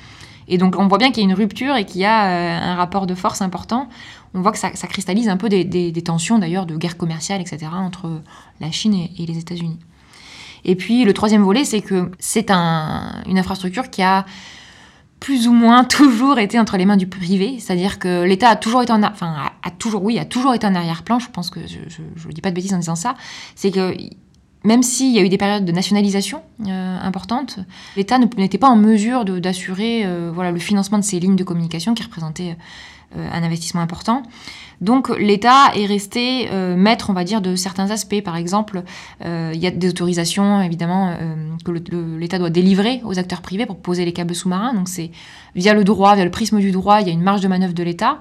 Et 0.48 0.58
donc 0.58 0.74
on 0.76 0.88
voit 0.88 0.98
bien 0.98 1.12
qu'il 1.12 1.22
y 1.22 1.26
a 1.26 1.28
une 1.28 1.36
rupture 1.36 1.76
et 1.76 1.86
qu'il 1.86 2.00
y 2.00 2.04
a 2.04 2.72
un 2.72 2.74
rapport 2.74 3.06
de 3.06 3.14
force 3.14 3.42
important. 3.42 3.88
On 4.34 4.40
voit 4.40 4.52
que 4.52 4.58
ça, 4.58 4.70
cristallise 4.70 5.28
un 5.28 5.36
peu 5.36 5.48
des, 5.48 5.92
tensions 6.04 6.38
d'ailleurs 6.38 6.66
de 6.66 6.76
guerre 6.76 6.96
commerciale, 6.96 7.40
etc., 7.40 7.68
entre 7.72 8.22
la 8.60 8.70
Chine 8.70 8.94
et 8.94 9.26
les 9.26 9.38
États-Unis. 9.38 9.78
Et 10.64 10.76
puis 10.76 11.04
le 11.04 11.12
troisième 11.12 11.42
volet, 11.42 11.64
c'est 11.64 11.80
que 11.80 12.10
c'est 12.18 12.50
une 12.50 13.38
infrastructure 13.38 13.90
qui 13.90 14.02
a 14.02 14.24
plus 15.20 15.46
ou 15.46 15.52
moins 15.52 15.84
toujours 15.98 16.38
été 16.38 16.58
entre 16.58 16.76
les 16.76 16.84
mains 16.84 16.96
du 16.96 17.06
privé, 17.06 17.56
c'est-à-dire 17.58 17.98
que 17.98 18.24
l'État 18.24 18.48
a 18.48 18.56
toujours 18.56 18.82
été 18.82 18.92
en, 18.92 19.02
enfin 19.02 19.34
a, 19.62 19.70
toujours, 19.70 20.02
oui, 20.02 20.18
a 20.18 20.24
toujours 20.24 20.54
été 20.54 20.66
en 20.66 20.74
arrière-plan. 20.74 21.18
Je 21.18 21.30
pense 21.30 21.50
que 21.50 21.60
je 21.66 22.26
ne 22.28 22.32
dis 22.32 22.40
pas 22.40 22.50
de 22.50 22.54
bêtises 22.54 22.74
en 22.74 22.78
disant 22.78 22.96
ça. 22.96 23.14
C'est 23.54 23.70
que 23.70 23.94
même 24.64 24.82
s'il 24.82 25.12
y 25.12 25.18
a 25.18 25.22
eu 25.22 25.28
des 25.28 25.38
périodes 25.38 25.64
de 25.64 25.72
nationalisation 25.72 26.42
euh, 26.66 26.98
importantes, 27.00 27.58
l'État 27.96 28.18
n'était 28.18 28.58
pas 28.58 28.68
en 28.68 28.76
mesure 28.76 29.24
d'assurer 29.24 30.02
euh, 30.04 30.30
voilà, 30.32 30.52
le 30.52 30.58
financement 30.58 30.98
de 30.98 31.04
ces 31.04 31.18
lignes 31.18 31.36
de 31.36 31.44
communication 31.44 31.94
qui 31.94 32.02
représentaient 32.02 32.56
euh, 33.16 33.28
un 33.32 33.42
investissement 33.42 33.80
important. 33.80 34.22
Donc 34.82 35.08
l'État 35.16 35.72
est 35.74 35.86
resté 35.86 36.48
euh, 36.50 36.76
maître, 36.76 37.08
on 37.08 37.14
va 37.14 37.24
dire, 37.24 37.40
de 37.40 37.56
certains 37.56 37.90
aspects. 37.90 38.20
Par 38.22 38.36
exemple, 38.36 38.82
euh, 39.24 39.52
il 39.54 39.60
y 39.60 39.66
a 39.66 39.70
des 39.70 39.88
autorisations, 39.88 40.60
évidemment, 40.60 41.16
que 41.64 41.72
l'État 42.18 42.38
doit 42.38 42.50
délivrer 42.50 43.00
aux 43.04 43.18
acteurs 43.18 43.40
privés 43.40 43.64
pour 43.64 43.76
poser 43.76 44.04
les 44.04 44.12
câbles 44.12 44.34
sous-marins. 44.34 44.74
Donc 44.74 44.88
c'est 44.88 45.10
via 45.54 45.74
le 45.74 45.84
droit, 45.84 46.14
via 46.14 46.24
le 46.24 46.30
prisme 46.30 46.60
du 46.60 46.70
droit, 46.70 47.00
il 47.00 47.06
y 47.06 47.10
a 47.10 47.12
une 47.12 47.22
marge 47.22 47.40
de 47.40 47.48
manœuvre 47.48 47.74
de 47.74 47.82
l'État. 47.82 48.18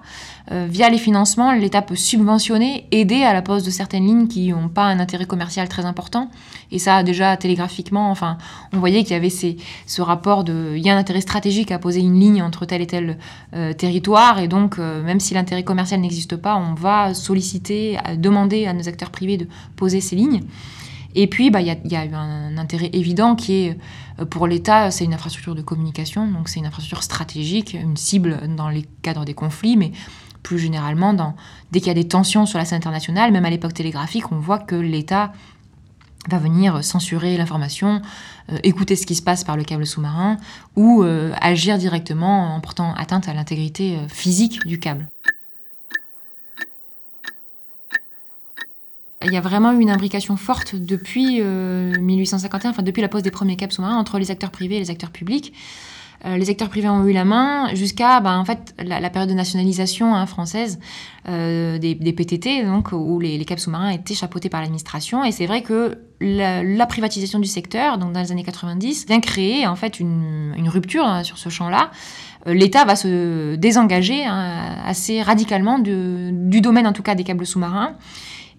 via 0.50 0.90
les 0.90 0.98
financements, 0.98 1.54
l'État 1.54 1.82
peut 1.82 1.96
subventionner, 1.96 2.88
aider 2.92 3.24
à 3.24 3.34
la 3.34 3.42
pose 3.42 3.64
de 3.64 3.72
certaines 3.72 4.06
lignes 4.06 4.28
qui 4.28 4.50
n'ont 4.50 4.68
pas 4.68 4.84
un 4.84 5.00
intérêt 5.00 5.26
commercial 5.26 5.70
très 5.70 5.86
important. 5.86 6.30
Et 6.72 6.80
ça, 6.80 7.04
déjà 7.04 7.38
télégraphiquement, 7.38 8.12
enfin, 8.12 8.38
on 8.74 8.80
voyait 8.80 9.04
qu'il 9.04 9.14
y 9.14 9.16
avait 9.16 9.30
ces, 9.30 9.58
ce 9.88 10.02
rapport 10.02 10.44
de, 10.44 10.74
il 10.76 10.86
y 10.86 10.90
a 10.90 10.96
un 10.96 10.98
intérêt 10.98 11.22
stratégique 11.22 11.72
à 11.72 11.80
poser 11.80 12.02
une 12.02 12.20
ligne 12.20 12.42
entre 12.42 12.66
tel 12.66 12.82
et 12.82 12.88
tel 12.88 13.18
territoire, 13.78 14.40
et 14.40 14.48
donc 14.48 14.78
même 14.78 15.20
si 15.20 15.34
l'intérêt 15.34 15.64
commercial 15.64 16.02
n'existe 16.02 16.36
pas, 16.36 16.56
on 16.56 16.74
va 16.74 17.14
solliciter, 17.14 17.98
demander 18.18 18.66
à 18.66 18.74
nos 18.74 18.88
acteurs 18.90 19.10
privés 19.10 19.38
de 19.38 19.48
poser 19.76 20.02
ces 20.02 20.16
lignes. 20.16 20.42
Et 21.16 21.28
puis, 21.28 21.52
bah, 21.52 21.62
il 21.62 21.68
y, 21.68 21.96
a 21.96 22.06
eu 22.06 22.14
un 22.14 22.58
intérêt 22.58 22.90
évident 22.94 23.36
qui 23.36 23.66
est, 23.66 23.78
euh, 24.20 24.26
pour 24.26 24.48
l'État, 24.48 24.92
c'est 24.92 25.06
une 25.06 25.14
infrastructure 25.14 25.56
de 25.56 25.62
communication, 25.62 26.28
donc 26.28 26.50
c'est 26.50 26.60
une 26.60 26.66
infrastructure 26.66 27.04
stratégique, 27.04 27.74
une 27.74 27.98
cible 27.98 28.40
dans 28.56 28.70
les 28.70 28.86
cadres 29.02 29.26
des 29.26 29.34
conflits, 29.34 29.78
mais 29.78 29.92
plus 30.44 30.60
généralement, 30.60 31.14
dans, 31.14 31.36
dès 31.72 31.80
qu'il 31.80 31.90
y 31.90 31.92
a 31.92 31.96
des 31.96 32.08
tensions 32.08 32.46
sur 32.46 32.58
la 32.58 32.66
scène 32.66 32.78
internationale, 32.78 33.32
même 33.32 33.46
à 33.46 33.50
l'époque 33.50 33.74
télégraphique, 33.74 34.32
on 34.32 34.40
voit 34.40 34.60
que 34.60 34.76
l'État 34.76 35.32
va 36.30 36.38
venir 36.38 36.84
censurer 36.84 37.36
l'information, 37.36 38.02
euh, 38.52 38.58
écouter 38.64 38.96
ce 38.96 39.06
qui 39.06 39.16
se 39.16 39.24
passe 39.24 39.44
par 39.44 39.58
le 39.58 39.64
câble 39.64 39.86
sous-marin, 39.88 40.38
ou 40.76 41.04
euh, 41.04 41.34
agir 41.42 41.78
directement 41.78 42.56
en 42.56 42.60
portant 42.60 42.94
atteinte 42.94 43.28
à 43.28 43.34
l'intégrité 43.34 43.98
physique 44.08 44.66
du 44.66 44.80
câble. 44.80 45.08
Il 49.24 49.34
y 49.34 49.38
a 49.38 49.42
vraiment 49.42 49.72
eu 49.72 49.80
une 49.80 49.90
imbrication 49.90 50.36
forte 50.36 50.76
depuis 50.76 51.42
1851, 51.42 52.70
euh, 52.70 52.72
enfin 52.72 52.84
depuis 52.84 53.02
la 53.02 53.08
pose 53.08 53.24
des 53.24 53.32
premiers 53.32 53.56
câbles 53.56 53.74
sous-marins 53.74 53.98
entre 53.98 54.18
les 54.18 54.32
acteurs 54.32 54.52
privés 54.52 54.78
et 54.78 54.80
les 54.80 54.90
acteurs 54.90 55.12
publics. 55.12 55.54
Euh, 56.24 56.38
les 56.38 56.52
acteurs 56.52 56.70
privés 56.70 56.90
ont 56.90 57.04
eu 57.08 57.14
la 57.14 57.26
main 57.26 57.74
jusqu'à 57.74 58.20
ben, 58.20 58.38
en 58.38 58.46
fait, 58.46 58.76
la, 58.78 59.10
période 59.10 59.30
de 59.30 59.34
nationalisation 59.34 60.14
hein, 60.14 60.28
française 60.28 60.80
euh, 61.28 61.80
des, 61.80 61.96
PTT, 61.96 62.64
donc, 62.64 62.92
où 62.92 63.20
les, 63.20 63.40
les 63.40 63.46
câbles 63.46 63.60
sous-marins 63.60 63.90
étaient 63.90 64.14
chapeautés 64.14 64.50
par 64.50 64.62
l'administration. 64.62 65.24
Et 65.24 65.32
c'est 65.32 65.48
vrai 65.48 65.64
que 65.64 65.98
la, 66.20 66.86
privatisation 66.86 67.40
du 67.40 67.48
secteur, 67.48 67.98
donc 67.98 68.14
dans 68.14 68.22
les 68.22 68.32
années 68.32 68.44
90, 68.44 69.08
vient 69.08 69.20
créer 69.20 69.66
en 69.66 69.76
fait 69.76 70.00
une, 70.00 70.54
rupture 70.68 71.06
hein, 71.06 71.24
sur 71.24 71.40
ce 71.40 71.50
champ-là. 71.50 71.90
L'État 72.46 72.86
va 72.86 72.96
se 72.96 73.56
désengager 73.56 74.24
hein, 74.24 74.78
assez 74.86 75.22
radicalement 75.22 75.80
du 75.80 76.62
domaine, 76.62 76.88
en 76.88 76.94
tout 76.94 77.04
cas, 77.04 77.16
des 77.16 77.24
câbles 77.24 77.46
sous-marins. 77.46 77.96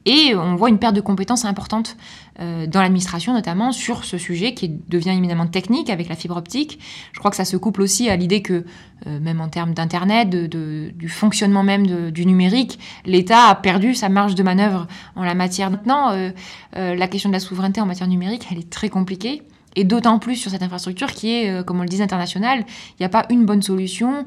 Et 0.05 0.35
on 0.35 0.57
voit 0.57 0.69
une 0.69 0.79
perte 0.79 0.97
de 0.97 1.01
compétences 1.01 1.45
importante 1.45 1.97
euh, 2.41 2.67
dans 2.67 2.81
l'administration, 2.81 3.33
notamment 3.35 3.73
sur 3.73 4.05
ce 4.05 4.19
sujet 4.19 4.55
qui 4.55 4.69
devient 4.69 5.11
éminemment 5.11 5.47
technique 5.47 5.91
avec 5.91 6.09
la 6.09 6.17
fibre 6.17 6.37
optique. 6.37 6.81
Je 7.13 7.19
crois 7.19 7.31
que 7.31 7.37
ça 7.37 7.45
se 7.45 7.57
couple 7.57 7.83
aussi 7.83 8.09
à 8.09 8.17
l'idée 8.17 8.43
que, 8.43 8.65
euh, 9.07 9.21
même 9.21 9.41
en 9.41 9.49
termes 9.49 9.75
d'Internet, 9.75 10.29
du 10.31 11.09
fonctionnement 11.09 11.63
même 11.63 12.11
du 12.11 12.27
numérique, 12.27 12.79
l'État 13.05 13.49
a 13.49 13.55
perdu 13.55 13.95
sa 13.95 14.09
marge 14.09 14.35
de 14.35 14.43
manœuvre 14.43 14.89
en 15.15 15.23
la 15.23 15.35
matière. 15.35 15.71
Maintenant, 15.71 16.11
euh, 16.13 16.31
la 16.73 17.07
question 17.07 17.29
de 17.29 17.35
la 17.35 17.41
souveraineté 17.41 17.81
en 17.81 17.87
matière 17.87 18.09
numérique, 18.09 18.49
elle 18.51 18.59
est 18.59 18.71
très 18.71 18.89
compliquée. 18.89 19.43
Et 19.75 19.85
d'autant 19.85 20.19
plus 20.19 20.37
sur 20.37 20.51
cette 20.51 20.63
infrastructure 20.63 21.13
qui 21.13 21.33
est, 21.33 21.65
comme 21.65 21.79
on 21.79 21.83
le 21.83 21.89
dit, 21.89 22.03
internationale. 22.03 22.67
Il 22.91 22.97
n'y 23.01 23.07
a 23.07 23.09
pas 23.09 23.25
une 23.31 23.47
bonne 23.47 23.63
solution 23.63 24.27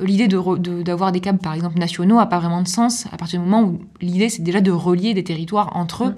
l'idée 0.00 0.28
d'avoir 0.28 1.12
des 1.12 1.20
câbles, 1.20 1.38
par 1.38 1.54
exemple, 1.54 1.78
nationaux 1.78 2.16
n'a 2.16 2.26
pas 2.26 2.38
vraiment 2.38 2.62
de 2.62 2.68
sens 2.68 3.06
à 3.12 3.16
partir 3.16 3.40
du 3.40 3.46
moment 3.46 3.62
où 3.66 3.80
l'idée, 4.00 4.28
c'est 4.28 4.42
déjà 4.42 4.60
de 4.60 4.70
relier 4.70 5.14
des 5.14 5.24
territoires 5.24 5.76
entre 5.76 6.04
eux. 6.04 6.14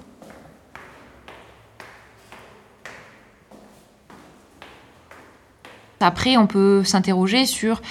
Après, 5.99 6.35
on 6.35 6.47
peut 6.47 6.83
s'interroger 6.83 7.45
sur 7.45 7.81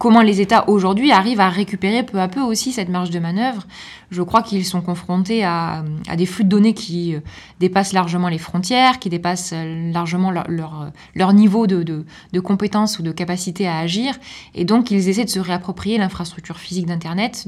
comment 0.00 0.22
les 0.22 0.40
États 0.40 0.68
aujourd'hui 0.68 1.12
arrivent 1.12 1.40
à 1.40 1.50
récupérer 1.50 2.02
peu 2.02 2.18
à 2.20 2.26
peu 2.26 2.40
aussi 2.40 2.72
cette 2.72 2.88
marge 2.88 3.10
de 3.10 3.18
manœuvre. 3.18 3.66
Je 4.10 4.22
crois 4.22 4.42
qu'ils 4.42 4.64
sont 4.64 4.80
confrontés 4.80 5.44
à, 5.44 5.84
des 6.16 6.24
flux 6.24 6.44
de 6.44 6.48
données 6.48 6.72
qui 6.72 7.14
euh, 7.14 7.20
dépassent 7.60 7.92
largement 7.92 8.28
les 8.28 8.38
frontières, 8.38 8.98
qui 8.98 9.10
dépassent 9.10 9.52
euh, 9.52 9.92
largement 9.92 10.30
leur, 10.32 11.32
niveau 11.34 11.66
de, 11.66 11.82
de, 11.82 12.40
compétence 12.40 12.98
ou 12.98 13.02
de 13.02 13.12
capacité 13.12 13.68
à 13.68 13.78
agir. 13.78 14.18
Et 14.54 14.64
donc, 14.64 14.90
ils 14.90 15.08
essaient 15.08 15.24
de 15.24 15.30
se 15.30 15.38
réapproprier 15.38 15.98
l'infrastructure 15.98 16.58
physique 16.58 16.86
d'Internet 16.86 17.46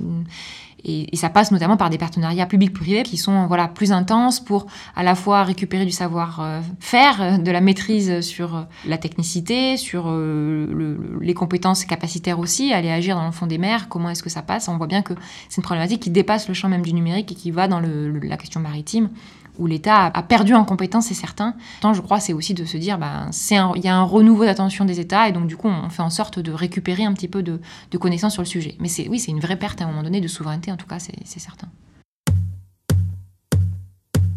et, 0.85 1.17
ça 1.17 1.29
passe 1.29 1.53
notamment 1.53 1.77
par 1.77 1.91
des 1.91 1.99
partenariats 1.99 2.47
publics-privés 2.47 3.03
qui 3.03 3.17
sont 3.17 3.47
voilà, 3.47 3.69
plus 3.69 3.93
intenses 3.93 4.41
pour 4.41 4.67
à 4.97 5.03
la 5.03 5.15
fois 5.15 5.45
récupérer 5.45 5.85
du 5.85 5.93
savoir-faire, 5.93 7.23
euh, 7.23 7.39
de 7.39 7.51
la 7.51 7.61
maîtrise 7.61 8.21
sur 8.21 8.57
euh, 8.57 8.63
la 8.87 8.99
technicité, 8.99 9.77
sur 9.77 10.05
euh, 10.09 10.97
les 11.21 11.35
compétences 11.35 11.85
capacitaires 11.85 12.39
aussi, 12.39 12.73
aller 12.73 12.91
agir 12.91 13.17
dans 13.17 13.27
le 13.27 13.33
fond 13.33 13.47
des 13.47 13.59
mers, 13.59 13.89
comment 13.89 14.11
est-ce 14.11 14.23
que 14.23 14.31
ça 14.31 14.43
passe. 14.43 14.69
On 14.69 14.77
voit 14.77 14.87
bien 14.87 15.03
que 15.03 15.15
c'est 15.49 15.59
une 15.59 15.63
problématique 15.63 16.03
qui 16.03 16.11
dépasse 16.11 16.49
le 16.49 16.55
champ 16.55 16.69
même 16.69 16.83
du 16.83 16.93
numérique 16.93 17.31
et 17.33 17.35
qui 17.35 17.51
va 17.51 17.69
dans 17.69 17.81
la 17.81 18.37
question 18.37 18.61
maritime 18.61 19.11
où 19.59 19.67
l'État 19.67 20.07
a 20.07 20.23
perdu 20.23 20.55
en 20.55 20.65
compétences, 20.65 21.07
c'est 21.07 21.15
certain. 21.15 21.55
Tant, 21.81 21.93
je 21.95 22.01
crois, 22.01 22.21
c'est 22.21 22.33
aussi 22.33 22.55
de 22.55 22.65
se 22.65 22.77
dire, 22.77 22.99
ben, 22.99 23.31
il 23.77 23.85
y 23.85 23.89
a 23.89 23.97
un 23.97 24.03
renouveau 24.03 24.45
d'attention 24.45 24.85
des 24.85 25.01
États, 25.01 25.29
et 25.29 25.33
donc 25.33 25.47
du 25.47 25.57
coup, 25.57 25.69
on 25.69 25.91
fait 25.91 26.03
en 26.03 26.11
sorte 26.11 26.39
de 26.39 26.53
récupérer 26.53 27.05
un 27.05 27.13
petit 27.13 27.29
peu 27.29 27.43
de, 27.43 27.61
de 27.91 27.99
connaissances 27.99 28.33
sur 28.33 28.43
le 28.43 28.47
sujet. 28.47 28.77
Mais 28.81 28.89
oui, 29.09 29.19
c'est 29.19 29.31
une 29.31 29.41
vraie 29.41 29.57
perte 29.57 29.81
à 29.81 29.85
un 29.85 29.89
moment 29.89 30.03
donné 30.03 30.21
de 30.21 30.29
souveraineté, 30.29 30.73
en 30.73 30.77
tout 30.77 30.87
cas, 30.87 30.99
c'est 30.99 31.39
certain. 31.39 31.69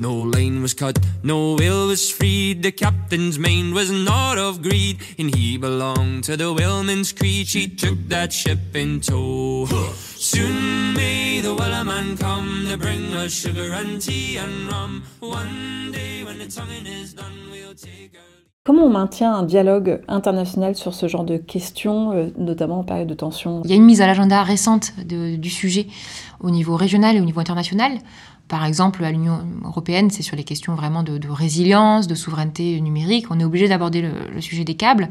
No 0.00 0.14
line 0.22 0.62
was 0.62 0.74
cut, 0.74 0.96
no 1.24 1.54
will 1.56 1.88
was 1.88 2.08
freed. 2.10 2.62
The 2.62 2.70
captain's 2.72 3.36
mind 3.38 3.74
was 3.74 3.90
not 3.90 4.38
of 4.38 4.62
greed, 4.62 4.98
and 5.18 5.34
he 5.34 5.58
belonged 5.58 6.22
to 6.24 6.36
the 6.36 6.52
whaleman's 6.52 7.12
creed. 7.12 7.48
She 7.48 7.68
took 7.68 7.98
that 8.08 8.32
ship 8.32 8.58
in 8.76 9.00
tow. 9.00 9.66
Soon 10.16 10.94
may 10.94 11.40
the 11.40 11.54
wellerman 11.54 12.16
come 12.18 12.66
to 12.70 12.76
bring 12.76 13.12
us 13.14 13.32
sugar 13.32 13.72
and 13.72 14.00
tea 14.00 14.36
and 14.38 14.70
rum. 14.70 15.02
One 15.20 15.90
day 15.92 16.22
when 16.24 16.38
the 16.38 16.46
tonguing 16.46 16.86
is 16.86 17.14
done, 17.14 17.50
we'll 17.50 17.74
take 17.74 18.12
our 18.14 18.24
Comment 18.64 18.84
on 18.84 18.90
maintient 18.90 19.32
un 19.34 19.44
dialogue 19.44 20.02
international 20.08 20.76
sur 20.76 20.92
ce 20.92 21.08
genre 21.08 21.24
de 21.24 21.38
questions, 21.38 22.12
euh, 22.12 22.28
notamment 22.36 22.80
en 22.80 22.84
période 22.84 23.08
de 23.08 23.14
tension? 23.14 23.62
Il 23.64 23.70
y 23.70 23.72
a 23.72 23.76
une 23.76 23.84
mise 23.86 24.02
à 24.02 24.06
l'agenda 24.06 24.42
récente 24.42 24.92
de- 25.04 25.36
du 25.36 25.48
sujet 25.48 25.86
au 26.40 26.50
niveau 26.50 26.76
régional 26.76 27.16
et 27.16 27.20
au 27.20 27.24
niveau 27.24 27.40
international. 27.40 27.98
Par 28.48 28.64
exemple, 28.64 29.04
à 29.04 29.10
l'Union 29.10 29.40
européenne, 29.62 30.10
c'est 30.10 30.22
sur 30.22 30.34
les 30.34 30.44
questions 30.44 30.74
vraiment 30.74 31.02
de, 31.02 31.28
résilience, 31.28 32.06
de 32.06 32.14
souveraineté 32.14 32.80
numérique. 32.80 33.26
On 33.30 33.38
est 33.38 33.44
obligé 33.44 33.68
d'aborder 33.68 34.02
le, 34.02 34.40
sujet 34.40 34.64
des 34.64 34.74
câbles. 34.74 35.10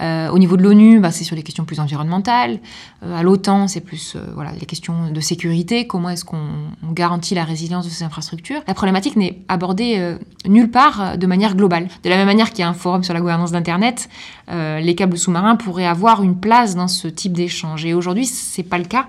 Euh, 0.00 0.28
au 0.28 0.38
niveau 0.38 0.56
de 0.56 0.62
l'ONU, 0.62 1.00
bah, 1.00 1.10
c'est 1.10 1.24
sur 1.24 1.34
les 1.34 1.42
questions 1.42 1.64
plus 1.64 1.80
environnementales. 1.80 2.60
Euh, 3.02 3.18
à 3.18 3.22
l'OTAN, 3.22 3.66
c'est 3.66 3.80
plus 3.80 4.14
euh, 4.14 4.20
voilà, 4.34 4.52
les 4.52 4.66
questions 4.66 5.10
de 5.10 5.20
sécurité. 5.20 5.86
Comment 5.86 6.10
est-ce 6.10 6.24
qu'on 6.24 6.46
on 6.86 6.92
garantit 6.92 7.34
la 7.34 7.44
résilience 7.44 7.86
de 7.86 7.90
ces 7.90 8.04
infrastructures? 8.04 8.60
La 8.68 8.74
problématique 8.74 9.16
n'est 9.16 9.40
abordée 9.48 10.16
nulle 10.46 10.70
part 10.70 11.16
de 11.16 11.26
manière 11.26 11.56
globale. 11.56 11.88
De 12.04 12.10
la 12.10 12.16
même 12.16 12.26
manière 12.26 12.50
qu'il 12.50 12.60
y 12.60 12.62
a 12.62 12.68
un 12.68 12.74
forum 12.74 13.02
sur 13.02 13.14
la 13.14 13.20
gouvernance 13.20 13.50
d'Internet, 13.50 14.08
les 14.48 14.94
câbles 14.94 15.18
sous-marins 15.18 15.56
pourraient 15.56 15.86
avoir 15.86 16.22
une 16.22 16.38
place 16.38 16.76
dans 16.76 16.88
ce 16.88 17.08
type 17.08 17.32
d'échange. 17.32 17.84
Et 17.84 17.94
aujourd'hui, 17.94 18.26
c'est 18.26 18.62
pas 18.62 18.78
le 18.78 18.84
cas. 18.84 19.08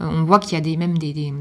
On 0.00 0.22
voit 0.24 0.38
qu'il 0.38 0.52
y 0.52 0.56
a 0.56 0.60
des, 0.60 0.76
même 0.76 0.96
des, 0.96 1.32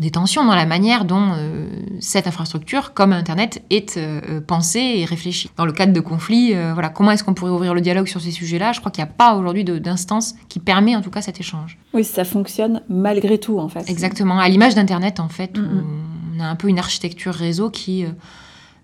des 0.00 0.10
tensions 0.10 0.44
dans 0.44 0.54
la 0.54 0.66
manière 0.66 1.04
dont 1.04 1.32
euh, 1.36 1.68
cette 2.00 2.26
infrastructure, 2.26 2.94
comme 2.94 3.12
Internet, 3.12 3.62
est 3.70 3.96
euh, 3.96 4.20
euh, 4.28 4.40
pensée 4.40 4.94
et 4.96 5.04
réfléchie. 5.04 5.50
Dans 5.56 5.66
le 5.66 5.72
cadre 5.72 5.92
de 5.92 6.00
conflits, 6.00 6.54
euh, 6.54 6.72
voilà, 6.72 6.88
comment 6.88 7.12
est-ce 7.12 7.22
qu'on 7.22 7.34
pourrait 7.34 7.52
ouvrir 7.52 7.74
le 7.74 7.80
dialogue 7.80 8.08
sur 8.08 8.20
ces 8.20 8.30
sujets-là? 8.30 8.72
Je 8.72 8.80
crois 8.80 8.90
qu'il 8.90 9.04
n'y 9.04 9.10
a 9.10 9.12
pas 9.12 9.34
aujourd'hui 9.34 9.64
d'instance 9.64 10.34
qui 10.48 10.58
permet 10.58 10.96
en 10.96 11.02
tout 11.02 11.10
cas 11.10 11.22
cet 11.22 11.40
échange. 11.40 11.78
Oui, 11.92 12.04
ça 12.04 12.24
fonctionne 12.24 12.82
malgré 12.88 13.38
tout, 13.38 13.58
en 13.58 13.68
fait. 13.68 13.88
Exactement, 13.88 14.38
à 14.38 14.48
l'image 14.48 14.74
d'Internet 14.74 15.20
en 15.20 15.28
fait, 15.28 15.56
où 15.58 15.62
on 16.36 16.40
a 16.40 16.46
un 16.46 16.56
peu 16.56 16.68
une 16.68 16.78
architecture 16.78 17.34
réseau 17.34 17.70
qui 17.70 18.04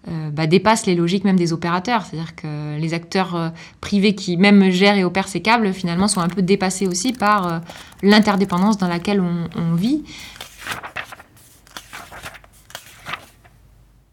euh, 0.09 0.31
bah, 0.31 0.47
dépasse 0.47 0.87
les 0.87 0.95
logiques 0.95 1.25
même 1.25 1.37
des 1.37 1.53
opérateurs. 1.53 2.07
C'est-à-dire 2.07 2.35
que 2.35 2.79
les 2.79 2.95
acteurs 2.95 3.37
euh, 3.37 3.49
privés 3.83 4.15
qui 4.15 4.39
même 4.39 4.71
gèrent 4.71 4.97
et 4.97 5.05
opèrent 5.05 5.29
ces 5.29 5.43
câbles, 5.43 5.75
finalement, 5.75 6.09
sont 6.09 6.21
un 6.21 6.29
peu 6.29 6.41
dépassés 6.41 6.87
aussi 6.87 7.13
par 7.13 7.47
euh, 7.47 7.59
l'interdépendance 8.03 8.79
dans 8.79 8.89
laquelle 8.89 9.21
on, 9.21 9.49
on 9.57 9.75
vit. 9.75 10.03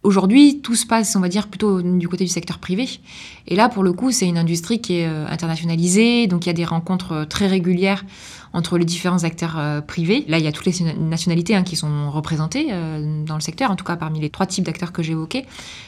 Aujourd'hui, 0.07 0.61
tout 0.61 0.75
se 0.75 0.85
passe, 0.85 1.17
on 1.17 1.19
va 1.19 1.27
dire, 1.27 1.49
plutôt 1.49 1.81
du 1.81 2.07
côté 2.07 2.23
du 2.23 2.29
secteur 2.29 2.59
privé. 2.59 2.87
Et 3.45 3.57
là, 3.57 3.67
pour 3.67 3.83
le 3.83 3.91
coup, 3.91 4.13
c'est 4.13 4.25
une 4.25 4.37
industrie 4.37 4.79
qui 4.79 4.99
est 4.99 5.05
euh, 5.05 5.25
internationalisée, 5.27 6.27
donc 6.27 6.45
il 6.45 6.47
y 6.47 6.49
a 6.49 6.53
des 6.53 6.63
rencontres 6.63 7.11
euh, 7.11 7.25
très 7.25 7.45
régulières 7.45 8.05
entre 8.53 8.77
les 8.77 8.85
différents 8.85 9.25
acteurs 9.25 9.57
euh, 9.59 9.81
privés. 9.81 10.23
Là, 10.29 10.37
il 10.37 10.45
y 10.45 10.47
a 10.47 10.53
toutes 10.53 10.65
les 10.65 10.93
nationalités 10.93 11.55
hein, 11.55 11.63
qui 11.63 11.75
sont 11.75 12.09
représentées 12.09 12.67
dans 13.25 13.35
le 13.35 13.41
secteur, 13.41 13.69
en 13.69 13.75
tout 13.75 13.83
cas 13.83 13.97
parmi 13.97 14.21
les 14.21 14.29
trois 14.29 14.45
types 14.45 14.63
d'acteurs 14.63 14.93
que 14.93 15.03
j'ai 15.03 15.11
évoqués. 15.11 15.45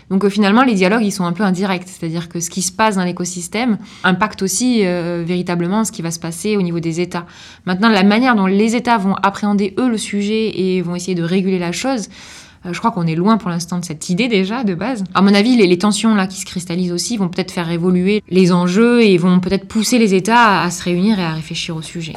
Donc 0.09 0.27
finalement, 0.27 0.63
les 0.63 0.75
dialogues, 0.75 1.05
ils 1.05 1.13
sont 1.13 1.23
un 1.23 1.31
peu 1.31 1.43
indirects, 1.43 1.87
c'est-à-dire 1.87 2.27
que 2.27 2.41
ce 2.41 2.49
qui 2.49 2.61
se 2.61 2.73
passe 2.73 2.97
dans 2.97 3.05
l'écosystème 3.05 3.77
impacte 4.03 4.41
aussi 4.41 4.81
véritablement 4.83 5.85
ce 5.85 5.93
qui 5.93 6.01
va 6.01 6.11
se 6.11 6.19
passer 6.19 6.57
au 6.57 6.61
niveau 6.61 6.81
des 6.81 6.99
États. 6.99 7.25
Maintenant, 7.65 7.87
la 7.87 8.03
manière 8.03 8.35
dont 8.35 8.47
les 8.47 8.75
États 8.75 8.97
vont 8.97 9.15
appréhender, 9.15 9.73
eux, 9.79 9.89
le 9.89 9.97
sujet 9.97 10.59
et 10.59 10.81
vont 10.81 10.95
essayer 10.95 11.15
de 11.15 11.23
réguler 11.23 11.59
la 11.59 11.71
chose, 11.71 12.09
je 12.65 12.77
crois 12.79 12.91
qu'on 12.91 13.07
est 13.07 13.15
loin 13.15 13.37
pour 13.37 13.49
l'instant 13.49 13.79
de 13.79 13.85
cette 13.85 14.09
idée 14.09 14.27
déjà 14.27 14.63
de 14.63 14.75
base. 14.75 15.03
À 15.13 15.21
mon 15.21 15.33
avis, 15.33 15.55
les, 15.55 15.67
les 15.67 15.77
tensions 15.77 16.13
là 16.15 16.27
qui 16.27 16.39
se 16.39 16.45
cristallisent 16.45 16.91
aussi 16.91 17.17
vont 17.17 17.29
peut-être 17.29 17.51
faire 17.51 17.69
évoluer 17.71 18.23
les 18.29 18.51
enjeux 18.51 19.01
et 19.03 19.17
vont 19.17 19.39
peut-être 19.39 19.67
pousser 19.67 19.97
les 19.97 20.13
États 20.13 20.61
à, 20.61 20.63
à 20.65 20.71
se 20.71 20.83
réunir 20.83 21.19
et 21.19 21.23
à 21.23 21.33
réfléchir 21.33 21.75
au 21.75 21.81
sujet. 21.81 22.15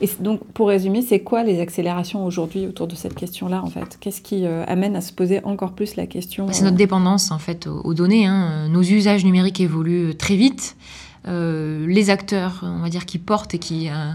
Et 0.00 0.08
donc, 0.20 0.44
pour 0.54 0.68
résumer, 0.68 1.02
c'est 1.02 1.18
quoi 1.20 1.42
les 1.42 1.60
accélérations 1.60 2.24
aujourd'hui 2.24 2.68
autour 2.68 2.86
de 2.86 2.94
cette 2.94 3.16
question-là, 3.16 3.64
en 3.64 3.66
fait? 3.68 3.98
Qu'est-ce 4.00 4.20
qui 4.20 4.46
euh, 4.46 4.64
amène 4.68 4.94
à 4.94 5.00
se 5.00 5.12
poser 5.12 5.42
encore 5.44 5.72
plus 5.72 5.96
la 5.96 6.06
question 6.06 6.46
C'est 6.52 6.62
notre 6.62 6.76
dépendance 6.76 7.32
en 7.32 7.40
fait 7.40 7.66
aux, 7.66 7.80
aux 7.80 7.94
données. 7.94 8.26
hein. 8.26 8.68
Nos 8.68 8.82
usages 8.82 9.24
numériques 9.24 9.60
évoluent 9.60 10.14
très 10.16 10.36
vite. 10.36 10.76
Euh, 11.26 11.84
les 11.88 12.10
acteurs, 12.10 12.60
on 12.62 12.78
va 12.80 12.90
dire, 12.90 13.06
qui 13.06 13.18
portent 13.18 13.54
et 13.54 13.58
qui 13.58 13.88
euh, 13.88 14.12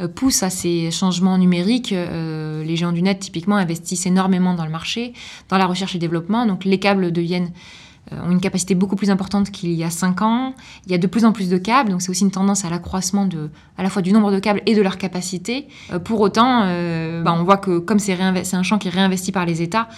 euh, 0.00 0.08
poussent 0.08 0.42
à 0.42 0.50
ces 0.50 0.90
changements 0.90 1.36
numériques, 1.36 1.92
euh, 1.92 2.64
les 2.64 2.76
géants 2.76 2.92
du 2.92 3.02
net 3.02 3.18
typiquement 3.18 3.56
investissent 3.56 4.06
énormément 4.06 4.54
dans 4.54 4.64
le 4.64 4.70
marché, 4.70 5.12
dans 5.48 5.58
la 5.58 5.66
recherche 5.66 5.94
et 5.94 5.98
développement. 5.98 6.46
Donc 6.46 6.64
les 6.64 6.78
câbles 6.78 7.12
deviennent 7.12 7.50
euh, 8.10 8.26
ont 8.26 8.30
une 8.30 8.40
capacité 8.40 8.74
beaucoup 8.74 8.96
plus 8.96 9.10
importante 9.10 9.50
qu'il 9.50 9.72
y 9.72 9.84
a 9.84 9.90
5 9.90 10.22
ans. 10.22 10.54
Il 10.86 10.92
y 10.92 10.94
a 10.94 10.98
de 10.98 11.06
plus 11.06 11.26
en 11.26 11.32
plus 11.32 11.50
de 11.50 11.58
câbles, 11.58 11.90
donc 11.90 12.00
c'est 12.00 12.10
aussi 12.10 12.24
une 12.24 12.30
tendance 12.30 12.64
à 12.64 12.70
l'accroissement 12.70 13.26
de, 13.26 13.50
à 13.76 13.82
la 13.82 13.90
fois 13.90 14.00
du 14.00 14.12
nombre 14.14 14.32
de 14.32 14.38
câbles 14.38 14.62
et 14.64 14.74
de 14.74 14.80
leur 14.80 14.96
capacité. 14.96 15.68
Pour 16.04 16.20
autant, 16.20 16.60
bah, 17.22 17.36
on 17.38 17.44
voit 17.44 17.58
que 17.58 17.78
comme 17.78 17.98
c'est 17.98 18.14
un 18.14 18.62
champ 18.62 18.78
qui 18.78 18.88
est 18.88 18.92
réinvesti 18.92 19.30
par 19.30 19.46
les 19.46 19.62
États, 19.62 19.88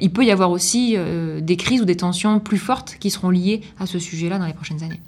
il 0.00 0.12
peut 0.12 0.24
y 0.24 0.32
avoir 0.32 0.50
aussi 0.50 0.96
des 1.40 1.56
crises 1.56 1.82
ou 1.82 1.84
des 1.84 1.96
tensions 1.96 2.40
plus 2.40 2.58
fortes 2.58 2.96
qui 2.98 3.10
seront 3.10 3.30
liées 3.30 3.60
à 3.78 3.86
ce 3.86 3.98
sujet-là 3.98 4.38
dans 4.38 4.46
les 4.46 4.54
prochaines 4.54 4.82
années. 4.82 5.00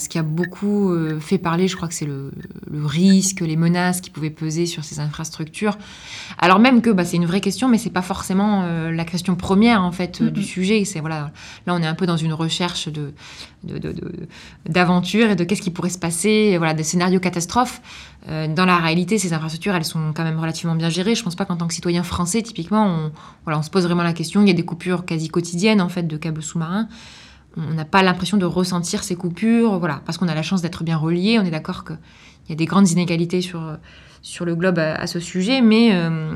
Ce 0.00 0.08
qui 0.08 0.16
a 0.16 0.22
beaucoup 0.22 0.90
euh, 0.90 1.20
fait 1.20 1.36
parler, 1.36 1.68
je 1.68 1.76
crois 1.76 1.86
que 1.86 1.92
c'est 1.92 2.06
le, 2.06 2.32
le 2.70 2.86
risque, 2.86 3.40
les 3.40 3.56
menaces 3.56 4.00
qui 4.00 4.08
pouvaient 4.08 4.30
peser 4.30 4.64
sur 4.64 4.84
ces 4.84 5.00
infrastructures. 5.00 5.76
Alors 6.38 6.60
même 6.60 6.80
que 6.80 6.88
bah, 6.88 7.04
c'est 7.04 7.18
une 7.18 7.26
vraie 7.26 7.42
question, 7.42 7.68
mais 7.68 7.76
c'est 7.76 7.90
pas 7.90 8.00
forcément 8.00 8.62
euh, 8.64 8.90
la 8.90 9.04
question 9.04 9.36
première 9.36 9.82
en 9.82 9.92
fait 9.92 10.22
euh, 10.22 10.30
du 10.30 10.44
sujet. 10.44 10.86
C'est 10.86 11.00
voilà, 11.00 11.30
là 11.66 11.74
on 11.74 11.82
est 11.82 11.86
un 11.86 11.94
peu 11.94 12.06
dans 12.06 12.16
une 12.16 12.32
recherche 12.32 12.88
de 12.88 13.12
de- 13.64 13.76
de- 13.76 13.92
de- 13.92 14.28
d'aventure 14.66 15.28
et 15.28 15.36
de 15.36 15.44
qu'est-ce 15.44 15.60
qui 15.60 15.70
pourrait 15.70 15.90
se 15.90 15.98
passer, 15.98 16.56
voilà, 16.56 16.72
des 16.72 16.84
scénarios 16.84 17.20
catastrophes. 17.20 17.82
Euh, 18.30 18.48
dans 18.48 18.64
la 18.64 18.78
réalité, 18.78 19.18
ces 19.18 19.34
infrastructures, 19.34 19.74
elles 19.74 19.84
sont 19.84 20.14
quand 20.14 20.24
même 20.24 20.40
relativement 20.40 20.74
bien 20.74 20.88
gérées. 20.88 21.14
Je 21.14 21.22
pense 21.22 21.36
pas 21.36 21.44
qu'en 21.44 21.58
tant 21.58 21.68
que 21.68 21.74
citoyen 21.74 22.02
français, 22.02 22.40
typiquement, 22.40 22.86
on, 22.86 23.12
voilà, 23.44 23.58
on 23.58 23.62
se 23.62 23.68
pose 23.68 23.84
vraiment 23.84 24.04
la 24.04 24.14
question. 24.14 24.40
Il 24.40 24.48
y 24.48 24.52
a 24.52 24.54
des 24.54 24.64
coupures 24.64 25.04
quasi 25.04 25.28
quotidiennes 25.28 25.82
en 25.82 25.90
fait 25.90 26.04
de 26.04 26.16
câbles 26.16 26.42
sous-marins 26.42 26.88
on 27.56 27.74
n'a 27.74 27.84
pas 27.84 28.02
l'impression 28.02 28.36
de 28.36 28.44
ressentir 28.46 29.02
ces 29.02 29.16
coupures, 29.16 29.78
voilà, 29.78 30.02
parce 30.04 30.18
qu'on 30.18 30.28
a 30.28 30.34
la 30.34 30.42
chance 30.42 30.62
d'être 30.62 30.84
bien 30.84 30.96
relié. 30.96 31.38
On 31.38 31.44
est 31.44 31.50
d'accord 31.50 31.84
qu'il 31.84 31.98
y 32.48 32.52
a 32.52 32.56
des 32.56 32.66
grandes 32.66 32.90
inégalités 32.90 33.40
sur, 33.40 33.76
sur 34.24 34.44
le 34.44 34.54
globe 34.54 34.78
à, 34.78 34.94
à 34.94 35.06
ce 35.08 35.18
sujet, 35.18 35.60
mais 35.60 35.90
euh, 35.92 36.30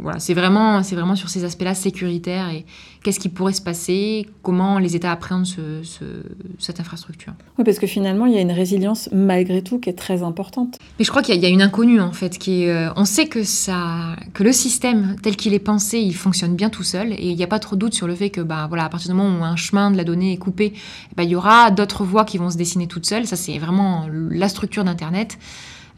voilà, 0.00 0.18
c'est 0.18 0.34
vraiment, 0.34 0.82
c'est 0.82 0.96
vraiment 0.96 1.14
sur 1.14 1.28
ces 1.28 1.44
aspects-là 1.44 1.74
sécuritaires 1.74 2.48
et 2.50 2.66
qu'est-ce 3.04 3.20
qui 3.20 3.28
pourrait 3.28 3.52
se 3.52 3.62
passer, 3.62 4.28
comment 4.42 4.80
les 4.80 4.96
États 4.96 5.12
appréhendent 5.12 5.46
ce- 5.46 5.82
ce- 5.84 6.24
cette 6.58 6.80
infrastructure. 6.80 7.32
Oui, 7.56 7.64
parce 7.64 7.78
que 7.78 7.86
finalement, 7.86 8.26
il 8.26 8.34
y 8.34 8.38
a 8.38 8.40
une 8.40 8.50
résilience 8.50 9.08
malgré 9.12 9.62
tout 9.62 9.78
qui 9.78 9.88
est 9.88 9.94
très 9.94 10.24
importante. 10.24 10.76
Mais 10.98 11.04
je 11.04 11.10
crois 11.10 11.22
qu'il 11.22 11.32
y, 11.34 11.38
a- 11.38 11.40
il 11.40 11.42
y 11.44 11.46
a 11.46 11.50
une 11.50 11.62
inconnue 11.62 12.00
en 12.00 12.10
fait, 12.12 12.36
qui 12.36 12.64
est, 12.64 12.70
euh, 12.70 12.90
on 12.96 13.04
sait 13.04 13.26
que 13.28 13.44
ça, 13.44 14.16
que 14.34 14.42
le 14.42 14.52
système 14.52 15.14
tel 15.22 15.36
qu'il 15.36 15.54
est 15.54 15.60
pensé, 15.60 15.98
il 16.00 16.14
fonctionne 16.16 16.56
bien 16.56 16.68
tout 16.68 16.82
seul, 16.82 17.12
et 17.12 17.28
il 17.30 17.36
n'y 17.36 17.44
a 17.44 17.46
pas 17.46 17.60
trop 17.60 17.76
de 17.76 17.80
doute 17.80 17.94
sur 17.94 18.08
le 18.08 18.16
fait 18.16 18.30
que, 18.30 18.40
bah 18.40 18.66
voilà, 18.68 18.84
à 18.86 18.88
partir 18.88 19.08
du 19.10 19.16
moment 19.16 19.38
où 19.40 19.44
un 19.44 19.56
chemin 19.56 19.92
de 19.92 19.96
la 19.96 20.02
donnée 20.04 20.32
est 20.32 20.38
coupé, 20.38 20.72
ben, 21.16 21.22
il 21.22 21.30
y 21.30 21.36
aura 21.36 21.70
d'autres 21.70 22.04
voies 22.04 22.24
qui 22.24 22.38
vont 22.38 22.50
se 22.50 22.56
dessiner 22.56 22.88
toutes 22.88 23.06
seules. 23.06 23.26
Ça, 23.26 23.36
c'est 23.36 23.56
vraiment 23.58 24.08
la 24.30 24.48
structure 24.48 24.82
d'Internet. 24.82 25.38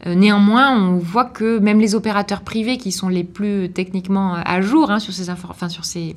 Euh, 0.05 0.15
néanmoins, 0.15 0.77
on 0.77 0.97
voit 0.97 1.25
que 1.25 1.59
même 1.59 1.79
les 1.79 1.95
opérateurs 1.95 2.41
privés 2.41 2.77
qui 2.77 2.91
sont 2.91 3.09
les 3.09 3.23
plus 3.23 3.71
techniquement 3.71 4.33
à 4.33 4.61
jour 4.61 4.91
hein, 4.91 4.99
sur 4.99 5.13
ces 5.13 6.15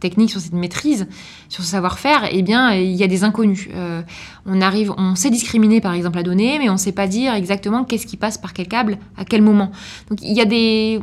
techniques, 0.00 0.30
sur 0.30 0.40
cette 0.40 0.52
maîtrise, 0.52 1.08
sur 1.48 1.64
ce 1.64 1.70
savoir-faire, 1.70 2.28
eh 2.30 2.42
bien, 2.42 2.72
il 2.72 2.94
y 2.94 3.02
a 3.02 3.06
des 3.06 3.24
inconnus. 3.24 3.68
Euh, 3.74 4.02
on 4.46 4.60
arrive, 4.60 4.92
on 4.96 5.14
sait 5.14 5.30
discriminer 5.30 5.80
par 5.80 5.94
exemple 5.94 6.16
la 6.16 6.22
donnée, 6.22 6.58
mais 6.58 6.68
on 6.68 6.74
ne 6.74 6.78
sait 6.78 6.92
pas 6.92 7.06
dire 7.06 7.34
exactement 7.34 7.84
qu'est-ce 7.84 8.06
qui 8.06 8.16
passe 8.16 8.38
par 8.38 8.52
quel 8.52 8.68
câble, 8.68 8.98
à 9.16 9.24
quel 9.24 9.42
moment. 9.42 9.70
Donc 10.08 10.20
il 10.22 10.32
y 10.32 10.40
a 10.40 10.44
des, 10.44 11.00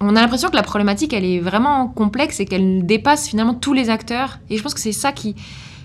on 0.00 0.16
a 0.16 0.20
l'impression 0.20 0.50
que 0.50 0.56
la 0.56 0.62
problématique, 0.62 1.12
elle 1.12 1.24
est 1.24 1.40
vraiment 1.40 1.88
complexe 1.88 2.40
et 2.40 2.46
qu'elle 2.46 2.84
dépasse 2.84 3.28
finalement 3.28 3.54
tous 3.54 3.72
les 3.72 3.90
acteurs. 3.90 4.38
Et 4.50 4.56
je 4.56 4.62
pense 4.62 4.74
que 4.74 4.80
c'est 4.80 4.92
ça 4.92 5.12
qui, 5.12 5.34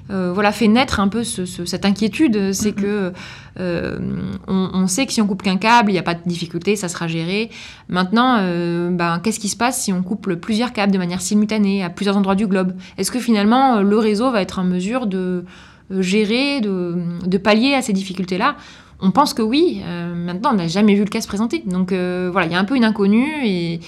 euh, 0.10 0.32
voilà, 0.34 0.52
fait 0.52 0.68
naître 0.68 1.00
un 1.00 1.08
peu 1.08 1.24
ce- 1.24 1.46
ce- 1.46 1.66
cette 1.66 1.86
inquiétude, 1.86 2.52
c'est 2.54 2.72
que 2.74 3.14
euh, 3.60 4.00
on, 4.48 4.70
on 4.74 4.88
sait 4.88 5.06
que 5.06 5.14
si 5.14 5.22
on 5.22 5.28
coupe 5.28 5.42
qu'un 5.44 5.58
câble, 5.58 5.92
il 5.92 5.94
n'y 5.94 6.00
a 6.00 6.04
pas 6.04 6.16
de 6.16 6.22
difficulté, 6.26 6.76
ça 6.76 6.88
sera 6.88 7.08
géré. 7.08 7.50
Maintenant, 7.90 8.38
euh, 8.40 8.90
ben, 8.92 9.20
qu'est-ce 9.24 9.40
qui 9.40 9.50
se 9.50 9.58
passe 9.58 9.82
si 9.84 9.94
on 9.94 10.02
couple 10.04 10.38
plusieurs 10.38 10.74
câbles 10.74 10.92
de 10.92 10.98
manière 10.98 11.22
simultanée 11.22 11.84
à 11.84 11.90
plusieurs 11.90 12.18
endroits 12.18 12.36
du 12.36 12.48
globe? 12.48 12.74
Est-ce 12.98 13.12
que 13.12 13.20
finalement 13.20 13.82
le 13.82 13.98
réseau 13.98 14.32
va 14.32 14.42
être 14.42 14.60
en 14.60 14.64
mesure 14.64 15.08
de 15.08 15.46
gérer, 15.92 16.62
de, 16.62 16.96
de 17.26 17.38
pallier 17.38 17.74
à 17.74 17.82
ces 17.82 17.94
difficultés-là? 17.94 18.56
On 19.02 19.12
pense 19.12 19.34
que 19.34 19.42
oui. 19.42 19.82
Maintenant, 20.16 20.52
on 20.54 20.56
n'a 20.58 20.68
jamais 20.68 20.94
vu 20.94 21.02
le 21.04 21.10
cas 21.10 21.22
se 21.22 21.28
présenter. 21.28 21.64
Donc 21.66 21.94
voilà, 21.94 22.46
il 22.48 22.52
y 22.52 22.56
a 22.56 22.60
un 22.60 22.66
peu 22.66 22.76
une 22.76 22.84
inconnue 22.84 23.46
et 23.46 23.80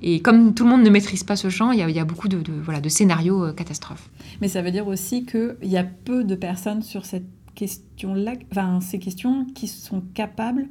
Et 0.00 0.20
comme 0.20 0.54
tout 0.54 0.62
le 0.64 0.70
monde 0.70 0.82
ne 0.84 0.90
maîtrise 0.90 1.24
pas 1.24 1.34
ce 1.34 1.48
champ, 1.50 1.72
il 1.72 1.78
y 1.80 1.82
a, 1.82 1.88
il 1.88 1.96
y 1.96 1.98
a 1.98 2.04
beaucoup 2.04 2.28
de, 2.28 2.38
de, 2.38 2.52
voilà, 2.62 2.80
de 2.80 2.88
scénarios 2.88 3.52
catastrophes. 3.56 4.08
Mais 4.40 4.48
ça 4.48 4.62
veut 4.62 4.70
dire 4.70 4.86
aussi 4.86 5.26
qu'il 5.26 5.56
y 5.62 5.76
a 5.76 5.84
peu 5.84 6.24
de 6.24 6.34
personnes 6.34 6.82
sur 6.82 7.06
cette 7.06 7.26
question-là, 7.54 8.34
enfin 8.52 8.80
ces 8.80 8.98
questions 8.98 9.44
qui 9.46 9.66
sont 9.66 10.00
capables 10.14 10.68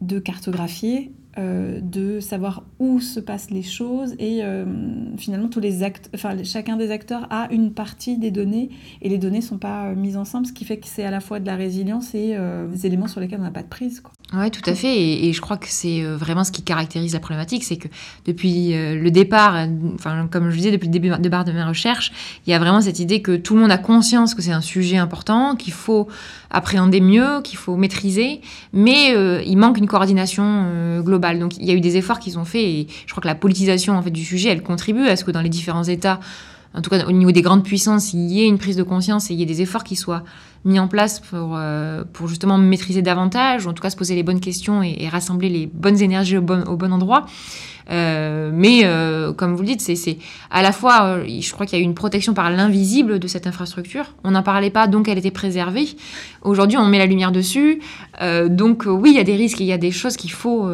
de 0.00 0.18
cartographier 0.18 1.12
euh, 1.38 1.78
de 1.80 2.18
savoir 2.18 2.64
où 2.80 2.98
se 2.98 3.20
passent 3.20 3.50
les 3.50 3.62
choses 3.62 4.14
et 4.18 4.40
euh, 4.42 4.64
finalement 5.18 5.46
tous 5.46 5.60
les 5.60 5.84
actes, 5.84 6.10
enfin 6.12 6.34
chacun 6.42 6.76
des 6.76 6.90
acteurs 6.90 7.28
a 7.30 7.46
une 7.52 7.72
partie 7.72 8.18
des 8.18 8.32
données 8.32 8.70
et 9.02 9.08
les 9.08 9.18
données 9.18 9.40
sont 9.40 9.58
pas 9.58 9.84
euh, 9.84 9.94
mises 9.94 10.16
ensemble, 10.16 10.46
ce 10.46 10.52
qui 10.52 10.64
fait 10.64 10.78
que 10.78 10.88
c'est 10.88 11.04
à 11.04 11.12
la 11.12 11.20
fois 11.20 11.38
de 11.38 11.46
la 11.46 11.54
résilience 11.54 12.12
et 12.14 12.36
des 12.72 12.86
éléments 12.86 13.06
sur 13.06 13.20
lesquels 13.20 13.38
on 13.38 13.44
n'a 13.44 13.52
pas 13.52 13.62
de 13.62 13.68
prise. 13.68 14.00
Quoi. 14.00 14.12
Oui, 14.32 14.50
tout 14.50 14.68
à 14.68 14.74
fait. 14.74 15.26
Et, 15.26 15.32
je 15.32 15.40
crois 15.40 15.56
que 15.56 15.68
c'est 15.68 16.02
vraiment 16.02 16.42
ce 16.42 16.50
qui 16.50 16.62
caractérise 16.62 17.14
la 17.14 17.20
problématique, 17.20 17.62
c'est 17.62 17.76
que 17.76 17.88
depuis 18.24 18.72
le 18.72 19.10
départ, 19.10 19.66
enfin 19.94 20.28
comme 20.30 20.50
je 20.50 20.56
disais 20.56 20.72
depuis 20.72 20.86
le 20.86 20.92
début 20.92 21.10
barre 21.28 21.44
de 21.44 21.52
mes 21.52 21.62
recherches, 21.62 22.12
il 22.46 22.50
y 22.50 22.54
a 22.54 22.58
vraiment 22.58 22.80
cette 22.80 22.98
idée 22.98 23.22
que 23.22 23.36
tout 23.36 23.54
le 23.54 23.60
monde 23.60 23.70
a 23.70 23.78
conscience 23.78 24.34
que 24.34 24.42
c'est 24.42 24.52
un 24.52 24.60
sujet 24.60 24.96
important, 24.96 25.54
qu'il 25.54 25.72
faut 25.72 26.08
appréhender 26.50 27.00
mieux, 27.00 27.42
qu'il 27.42 27.58
faut 27.58 27.76
maîtriser, 27.76 28.40
mais 28.72 29.14
il 29.46 29.56
manque 29.56 29.78
une 29.78 29.86
coordination 29.86 31.00
globale. 31.02 31.27
Donc 31.36 31.56
il 31.58 31.64
y 31.66 31.70
a 31.70 31.74
eu 31.74 31.80
des 31.80 31.96
efforts 31.96 32.18
qu'ils 32.18 32.38
ont 32.38 32.44
faits 32.44 32.62
et 32.62 32.86
je 33.06 33.10
crois 33.10 33.20
que 33.20 33.28
la 33.28 33.34
politisation 33.34 33.96
en 33.96 34.02
fait 34.02 34.10
du 34.10 34.24
sujet, 34.24 34.50
elle 34.50 34.62
contribue 34.62 35.06
à 35.06 35.16
ce 35.16 35.24
que 35.24 35.30
dans 35.30 35.42
les 35.42 35.48
différents 35.48 35.84
États, 35.84 36.20
en 36.74 36.82
tout 36.82 36.90
cas 36.90 37.04
au 37.06 37.12
niveau 37.12 37.32
des 37.32 37.42
grandes 37.42 37.64
puissances, 37.64 38.12
il 38.12 38.30
y 38.30 38.42
ait 38.42 38.46
une 38.46 38.58
prise 38.58 38.76
de 38.76 38.82
conscience 38.82 39.30
et 39.30 39.34
il 39.34 39.40
y 39.40 39.42
ait 39.42 39.46
des 39.46 39.62
efforts 39.62 39.84
qui 39.84 39.96
soient 39.96 40.22
mis 40.64 40.78
en 40.78 40.88
place 40.88 41.20
pour, 41.20 41.56
euh, 41.56 42.04
justement 42.26 42.58
maîtriser 42.58 43.02
davantage, 43.02 43.66
ou 43.66 43.70
en 43.70 43.72
tout 43.72 43.82
cas 43.82 43.90
se 43.90 43.96
poser 43.96 44.14
les 44.14 44.22
bonnes 44.22 44.40
questions 44.40 44.82
et, 44.82 45.08
rassembler 45.08 45.48
les 45.48 45.66
bonnes 45.66 46.00
énergies 46.00 46.36
au 46.36 46.42
bon 46.42 46.92
endroit. 46.92 47.26
Euh, 47.90 48.50
mais 48.52 48.80
euh, 48.84 49.32
comme 49.32 49.54
vous 49.54 49.62
le 49.62 49.68
dites, 49.68 49.80
c'est 49.80 50.18
à 50.50 50.62
la 50.62 50.72
fois, 50.72 51.04
euh, 51.04 51.24
je 51.26 51.52
crois 51.52 51.66
qu'il 51.66 51.78
y 51.78 51.80
a 51.80 51.82
eu 51.82 51.86
une 51.86 51.94
protection 51.94 52.34
par 52.34 52.50
l'invisible 52.50 53.18
de 53.18 53.26
cette 53.26 53.46
infrastructure. 53.46 54.14
On 54.24 54.32
n'en 54.32 54.42
parlait 54.42 54.70
pas, 54.70 54.86
donc 54.86 55.08
elle 55.08 55.18
était 55.18 55.30
préservée. 55.30 55.88
Aujourd'hui, 56.42 56.76
on 56.78 56.86
met 56.86 56.98
la 56.98 57.06
lumière 57.06 57.32
dessus. 57.32 57.80
donc 58.46 58.84
oui, 58.86 59.10
il 59.10 59.16
y 59.16 59.20
a 59.20 59.24
des 59.24 59.36
risques, 59.36 59.60
il 59.60 59.66
y 59.66 59.72
a 59.72 59.78
des 59.78 59.90
choses 59.90 60.16
qu'il 60.16 60.30
faut 60.30 60.68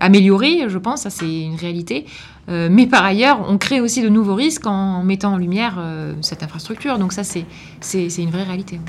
améliorer, 0.00 0.68
je 0.68 0.78
pense, 0.78 1.02
ça 1.02 1.10
c'est 1.10 1.42
une 1.42 1.56
réalité. 1.56 2.06
mais 2.48 2.86
par 2.86 3.04
ailleurs, 3.04 3.46
on 3.48 3.58
crée 3.58 3.80
aussi 3.80 4.02
de 4.02 4.08
nouveaux 4.08 4.34
risques 4.34 4.66
en 4.66 5.02
mettant 5.02 5.34
en 5.34 5.36
lumière 5.36 5.82
cette 6.20 6.42
infrastructure. 6.42 6.98
Donc 6.98 7.12
ça, 7.12 7.22
c'est 7.24 7.44
une 8.18 8.30
vraie 8.30 8.44
réalité. 8.44 8.80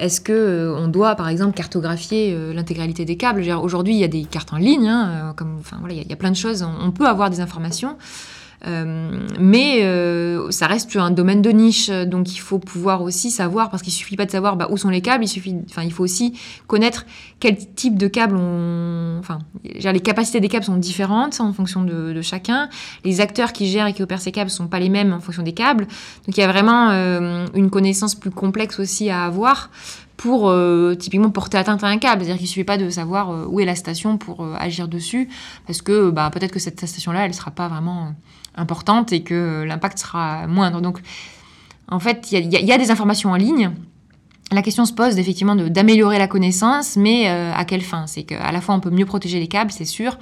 Est-ce 0.00 0.22
que 0.22 0.32
euh, 0.32 0.74
on 0.78 0.88
doit, 0.88 1.14
par 1.14 1.28
exemple, 1.28 1.54
cartographier 1.54 2.32
euh, 2.32 2.54
l'intégralité 2.54 3.04
des 3.04 3.18
câbles? 3.18 3.42
Aujourd'hui, 3.62 3.94
il 3.94 3.98
y 3.98 4.04
a 4.04 4.08
des 4.08 4.24
cartes 4.24 4.52
en 4.54 4.56
ligne, 4.56 4.88
hein, 4.88 5.10
euh, 5.10 5.32
comme, 5.34 5.60
voilà, 5.78 5.94
il 5.94 6.08
y, 6.08 6.12
a 6.12 6.16
plein 6.16 6.30
de 6.30 6.36
choses. 6.36 6.62
On, 6.62 6.90
peut 6.90 7.06
avoir 7.06 7.28
des 7.28 7.40
informations. 7.40 7.98
Euh, 8.66 9.26
mais 9.38 9.82
euh, 9.84 10.50
ça 10.50 10.66
reste 10.66 10.94
un 10.96 11.10
domaine 11.10 11.40
de 11.40 11.50
niche, 11.50 11.88
donc 11.88 12.34
il 12.34 12.38
faut 12.38 12.58
pouvoir 12.58 13.02
aussi 13.02 13.30
savoir, 13.30 13.70
parce 13.70 13.82
qu'il 13.82 13.92
suffit 13.92 14.16
pas 14.16 14.26
de 14.26 14.30
savoir 14.30 14.56
bah, 14.56 14.68
où 14.70 14.76
sont 14.76 14.90
les 14.90 15.00
câbles, 15.00 15.24
il 15.24 15.28
suffit, 15.28 15.56
enfin 15.70 15.82
il 15.82 15.92
faut 15.92 16.04
aussi 16.04 16.38
connaître 16.66 17.06
quel 17.38 17.56
type 17.56 17.96
de 17.96 18.06
câbles 18.06 18.36
on, 18.36 19.16
enfin 19.18 19.38
les 19.64 20.00
capacités 20.00 20.40
des 20.40 20.48
câbles 20.48 20.64
sont 20.64 20.76
différentes 20.76 21.40
en 21.40 21.52
fonction 21.52 21.82
de, 21.82 22.20
chacun, 22.20 22.68
les 23.04 23.20
acteurs 23.20 23.52
qui 23.52 23.66
gèrent 23.66 23.86
et 23.86 23.94
qui 23.94 24.02
opèrent 24.02 24.20
ces 24.20 24.32
câbles 24.32 24.50
sont 24.50 24.68
pas 24.68 24.78
les 24.78 24.90
mêmes 24.90 25.12
en 25.12 25.20
fonction 25.20 25.42
des 25.42 25.54
câbles, 25.54 25.86
donc 26.26 26.36
il 26.36 26.40
y 26.40 26.42
a 26.42 26.48
vraiment 26.48 26.90
euh, 26.90 27.46
une 27.54 27.70
connaissance 27.70 28.14
plus 28.14 28.30
complexe 28.30 28.78
aussi 28.78 29.08
à 29.08 29.24
avoir 29.24 29.70
pour 30.18 30.50
euh, 30.50 30.94
typiquement 30.96 31.30
porter 31.30 31.56
atteinte 31.56 31.82
à 31.82 31.86
un 31.86 31.96
câble. 31.96 32.20
C'est-à-dire 32.20 32.36
qu'il 32.36 32.44
ne 32.44 32.48
suffit 32.48 32.64
pas 32.64 32.76
de 32.76 32.90
savoir 32.90 33.50
où 33.50 33.58
est 33.58 33.64
la 33.64 33.74
station 33.74 34.18
pour 34.18 34.46
agir 34.58 34.86
dessus, 34.86 35.30
parce 35.66 35.80
que 35.80 36.10
bah, 36.10 36.28
peut-être 36.30 36.52
que 36.52 36.58
cette 36.58 36.86
station-là, 36.86 37.24
elle 37.24 37.30
ne 37.30 37.36
sera 37.36 37.50
pas 37.50 37.68
vraiment 37.68 38.12
importante 38.54 39.12
et 39.12 39.22
que 39.22 39.64
l'impact 39.66 39.98
sera 39.98 40.46
moindre. 40.46 40.80
Donc, 40.80 41.00
en 41.88 42.00
fait, 42.00 42.32
il 42.32 42.52
y, 42.52 42.72
a 42.72 42.78
des 42.78 42.90
informations 42.90 43.32
en 43.32 43.36
ligne. 43.36 43.72
La 44.52 44.62
question 44.62 44.84
se 44.84 44.92
pose 44.92 45.18
effectivement 45.18 45.56
d'améliorer 45.56 46.18
la 46.18 46.28
connaissance, 46.28 46.96
mais 46.96 47.26
à 47.28 47.64
quelle 47.64 47.82
fin? 47.82 48.06
C'est 48.06 48.22
qu'à 48.22 48.52
la 48.52 48.60
fois 48.60 48.74
on 48.74 48.80
peut 48.80 48.90
mieux 48.90 49.06
protéger 49.06 49.40
les 49.40 49.48
câbles, 49.48 49.72
c'est 49.72 49.84
sûr, 49.84 50.16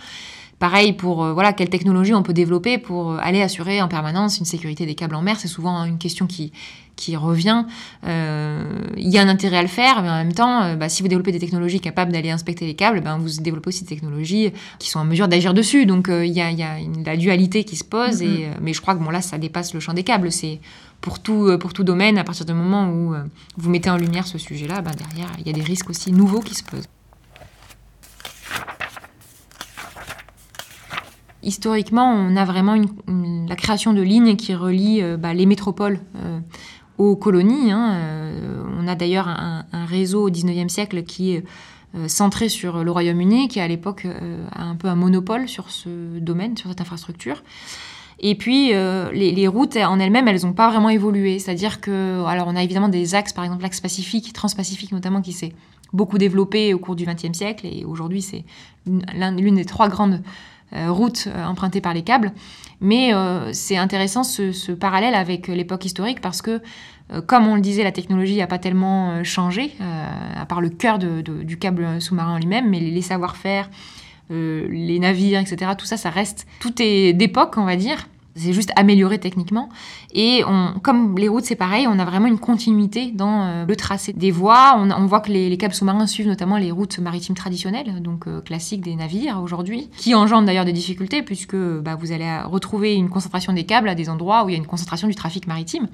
Pareil 0.58 0.92
pour 0.92 1.24
voilà 1.34 1.52
quelle 1.52 1.70
technologie 1.70 2.14
on 2.14 2.24
peut 2.24 2.32
développer 2.32 2.78
pour 2.78 3.12
aller 3.20 3.42
assurer 3.42 3.80
en 3.80 3.86
permanence 3.86 4.38
une 4.38 4.44
sécurité 4.44 4.86
des 4.86 4.96
câbles 4.96 5.14
en 5.14 5.22
mer? 5.22 5.36
C'est 5.38 5.46
souvent 5.46 5.84
une 5.84 5.98
question 5.98 6.26
qui 6.26 6.52
qui 6.98 7.16
revient. 7.16 7.64
Euh, 8.04 8.64
il 8.96 9.08
y 9.08 9.18
a 9.18 9.22
un 9.22 9.28
intérêt 9.28 9.58
à 9.58 9.62
le 9.62 9.68
faire, 9.68 10.02
mais 10.02 10.10
en 10.10 10.16
même 10.16 10.32
temps, 10.32 10.62
euh, 10.62 10.74
bah, 10.74 10.88
si 10.88 11.00
vous 11.02 11.08
développez 11.08 11.32
des 11.32 11.38
technologies 11.38 11.80
capables 11.80 12.12
d'aller 12.12 12.30
inspecter 12.30 12.66
les 12.66 12.74
câbles, 12.74 13.00
ben, 13.00 13.16
vous 13.18 13.40
développez 13.40 13.68
aussi 13.68 13.84
des 13.84 13.88
technologies 13.88 14.52
qui 14.78 14.90
sont 14.90 14.98
en 14.98 15.04
mesure 15.04 15.28
d'agir 15.28 15.54
dessus. 15.54 15.86
Donc 15.86 16.08
euh, 16.08 16.26
il 16.26 16.32
y 16.32 16.40
a, 16.40 16.50
y 16.50 16.62
a 16.62 16.80
une, 16.80 17.04
la 17.04 17.16
dualité 17.16 17.62
qui 17.64 17.76
se 17.76 17.84
pose, 17.84 18.20
et, 18.20 18.26
mm-hmm. 18.26 18.54
mais 18.60 18.72
je 18.74 18.80
crois 18.82 18.94
que 18.94 19.02
bon, 19.02 19.10
là, 19.10 19.22
ça 19.22 19.38
dépasse 19.38 19.72
le 19.72 19.80
champ 19.80 19.94
des 19.94 20.02
câbles. 20.02 20.32
C'est 20.32 20.60
pour 21.00 21.20
tout, 21.20 21.56
pour 21.60 21.72
tout 21.72 21.84
domaine, 21.84 22.18
à 22.18 22.24
partir 22.24 22.44
du 22.44 22.52
moment 22.52 22.90
où 22.90 23.14
vous 23.56 23.70
mettez 23.70 23.88
en 23.88 23.96
lumière 23.96 24.26
ce 24.26 24.36
sujet-là, 24.36 24.82
ben, 24.82 24.90
derrière, 24.90 25.30
il 25.38 25.46
y 25.46 25.50
a 25.50 25.52
des 25.52 25.62
risques 25.62 25.88
aussi 25.88 26.10
nouveaux 26.10 26.40
qui 26.40 26.56
se 26.56 26.64
posent. 26.64 26.88
Historiquement, 31.44 32.12
on 32.12 32.36
a 32.36 32.44
vraiment 32.44 32.74
une, 32.74 33.46
la 33.48 33.54
création 33.54 33.92
de 33.92 34.02
lignes 34.02 34.34
qui 34.34 34.56
relient 34.56 35.04
bah, 35.16 35.32
les 35.32 35.46
métropoles 35.46 36.00
aux 36.98 37.16
colonies. 37.16 37.70
Hein. 37.70 37.94
Euh, 37.94 38.62
on 38.78 38.86
a 38.86 38.94
d'ailleurs 38.94 39.28
un, 39.28 39.64
réseau 39.86 40.24
au 40.24 40.30
19e 40.30 40.68
siècle 40.68 41.04
qui 41.04 41.32
est 41.32 41.44
euh, 41.94 42.08
centré 42.08 42.48
sur 42.48 42.84
le 42.84 42.90
Royaume-Uni, 42.90 43.48
qui 43.48 43.60
à 43.60 43.68
l'époque 43.68 44.04
euh, 44.04 44.44
a 44.52 44.64
un 44.64 44.74
peu 44.74 44.88
un 44.88 44.96
monopole 44.96 45.48
sur 45.48 45.70
ce 45.70 46.18
domaine, 46.18 46.56
sur 46.56 46.68
cette 46.68 46.80
infrastructure. 46.80 47.42
Et 48.20 48.34
puis, 48.34 48.72
les, 48.72 49.46
routes 49.46 49.76
en 49.76 50.00
elles-mêmes, 50.00 50.26
elles 50.26 50.44
n'ont 50.44 50.52
pas 50.52 50.70
vraiment 50.70 50.88
évolué. 50.88 51.38
C'est-à-dire 51.38 51.80
que, 51.80 52.24
alors, 52.26 52.48
on 52.48 52.56
a 52.56 52.64
évidemment 52.64 52.88
des 52.88 53.14
axes, 53.14 53.32
par 53.32 53.44
exemple 53.44 53.62
l'axe 53.62 53.80
pacifique, 53.80 54.32
transpacifique 54.32 54.90
notamment, 54.90 55.22
qui 55.22 55.32
s'est 55.32 55.52
beaucoup 55.92 56.18
développé 56.18 56.74
au 56.74 56.80
cours 56.80 56.96
du 56.96 57.04
XXe 57.04 57.32
siècle. 57.32 57.64
Et 57.64 57.84
aujourd'hui, 57.84 58.20
c'est 58.20 58.44
l'une 58.86 59.54
des 59.54 59.64
trois 59.64 59.88
grandes 59.88 60.20
routes 60.72 61.28
empruntées 61.46 61.80
par 61.80 61.94
les 61.94 62.02
câbles. 62.02 62.32
Mais 62.80 63.12
euh, 63.12 63.52
c'est 63.52 63.76
intéressant 63.76 64.22
ce, 64.22 64.72
parallèle 64.72 65.14
avec 65.14 65.48
l'époque 65.48 65.84
historique 65.84 66.20
parce 66.20 66.42
que, 66.42 66.60
euh, 67.12 67.20
comme 67.20 67.46
on 67.46 67.54
le 67.54 67.60
disait, 67.60 67.82
la 67.82 67.92
technologie 67.92 68.36
n'a 68.36 68.46
pas 68.46 68.58
tellement 68.58 69.10
euh, 69.10 69.24
changé, 69.24 69.72
à 69.80 70.46
part 70.46 70.60
le 70.60 70.68
cœur 70.68 70.98
du 70.98 71.58
câble 71.58 72.00
sous-marin 72.00 72.38
lui-même, 72.38 72.68
mais 72.68 72.80
les 72.80 73.02
savoir-faire, 73.02 73.68
les 74.30 74.98
navires, 74.98 75.40
etc., 75.40 75.72
tout 75.76 75.86
ça, 75.86 75.96
ça 75.96 76.10
reste, 76.10 76.46
tout 76.60 76.74
est 76.80 77.12
d'époque, 77.12 77.54
on 77.56 77.64
va 77.64 77.76
dire. 77.76 78.08
C'est 78.36 78.52
juste 78.52 78.70
amélioré 78.76 79.18
techniquement. 79.18 79.68
Et 80.14 80.42
comme 80.82 81.18
les 81.18 81.28
routes, 81.28 81.44
c'est 81.44 81.54
pareil, 81.54 81.86
on 81.86 81.98
a 81.98 82.04
vraiment 82.04 82.28
une 82.28 82.38
continuité 82.38 83.10
dans 83.10 83.42
euh, 83.42 83.66
le 83.66 83.76
tracé 83.76 84.14
des 84.14 84.30
voies. 84.30 84.74
On, 84.76 85.06
voit 85.06 85.20
que 85.20 85.30
les, 85.30 85.56
câbles 85.58 85.74
sous-marins 85.74 86.06
suivent 86.06 86.28
notamment 86.28 86.56
les 86.56 86.70
routes 86.70 86.98
maritimes 86.98 87.34
traditionnelles, 87.34 88.00
donc 88.00 88.26
euh, 88.26 88.40
classiques 88.40 88.80
des 88.80 88.94
navires 88.94 89.40
aujourd'hui, 89.42 89.90
qui 89.98 90.14
engendrent 90.14 90.46
d'ailleurs 90.46 90.64
des 90.64 90.72
difficultés 90.72 91.22
puisque 91.22 91.56
bah, 91.56 91.94
vous 91.94 92.12
allez 92.12 92.40
retrouver 92.40 92.94
une 92.94 93.10
concentration 93.10 93.52
des 93.52 93.64
câbles 93.64 93.88
à 93.88 93.94
des 93.94 94.08
endroits 94.08 94.44
où 94.44 94.48
il 94.48 94.52
y 94.52 94.54
a 94.54 94.58
une 94.58 94.66
concentration 94.66 95.08
du 95.08 95.14
trafic 95.14 95.46
maritime. 95.46 95.88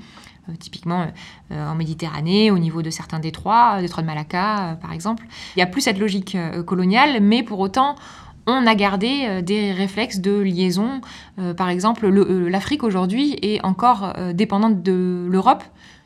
Euh, 0.48 0.52
typiquement 0.60 1.06
en 1.50 1.74
Méditerranée, 1.74 2.50
au 2.50 2.58
niveau 2.58 2.82
de 2.82 2.90
certains 2.90 3.18
détroits, 3.18 3.80
détroit 3.80 4.02
de 4.02 4.06
Malacca 4.06 4.76
par 4.82 4.92
exemple. 4.92 5.26
Il 5.56 5.58
n'y 5.58 5.62
a 5.62 5.66
plus 5.66 5.80
cette 5.80 5.98
logique 5.98 6.36
coloniale, 6.66 7.22
mais 7.22 7.42
pour 7.42 7.60
autant, 7.60 7.94
on 8.46 8.66
a 8.66 8.74
gardé 8.74 9.24
euh, 9.24 9.42
des 9.42 9.72
réflexes 9.72 10.18
de 10.18 10.38
liaison. 10.38 11.00
Euh, 11.38 11.54
par 11.54 11.68
exemple, 11.68 12.06
euh, 12.06 12.48
l'Afrique 12.48 12.82
aujourd'hui 12.82 13.36
est 13.42 13.64
encore 13.64 14.12
dépendante 14.34 14.82
de 14.82 15.26
l'Europe 15.30 15.62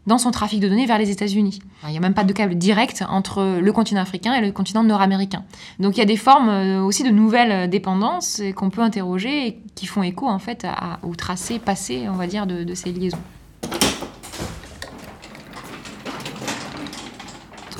dans 0.06 0.18
son 0.18 0.30
trafic 0.30 0.60
de 0.60 0.68
données 0.68 0.86
vers 0.86 0.98
les 0.98 1.10
États-Unis. 1.10 1.60
Il 1.84 1.90
n'y 1.90 1.98
a 1.98 2.00
même 2.00 2.14
pas 2.14 2.24
de 2.24 2.32
câble 2.32 2.54
direct 2.54 3.04
entre 3.10 3.58
le 3.60 3.72
continent 3.72 4.00
africain 4.00 4.34
et 4.34 4.40
le 4.40 4.52
continent 4.52 4.82
nord-américain. 4.82 5.44
Donc 5.80 5.96
il 5.96 5.98
y 5.98 6.02
a 6.02 6.06
des 6.06 6.16
formes 6.16 6.48
aussi 6.82 7.02
de 7.02 7.10
nouvelles 7.10 7.68
dépendances 7.68 8.40
qu'on 8.56 8.70
peut 8.70 8.80
interroger 8.80 9.46
et 9.46 9.58
qui 9.74 9.86
font 9.86 10.02
écho 10.02 10.26
en 10.26 10.38
fait 10.38 10.66
au 11.02 11.14
tracé 11.14 11.58
passé, 11.58 12.06
on 12.08 12.14
va 12.14 12.26
dire, 12.26 12.46
de 12.46 12.74
ces 12.74 12.90
liaisons. 12.90 13.18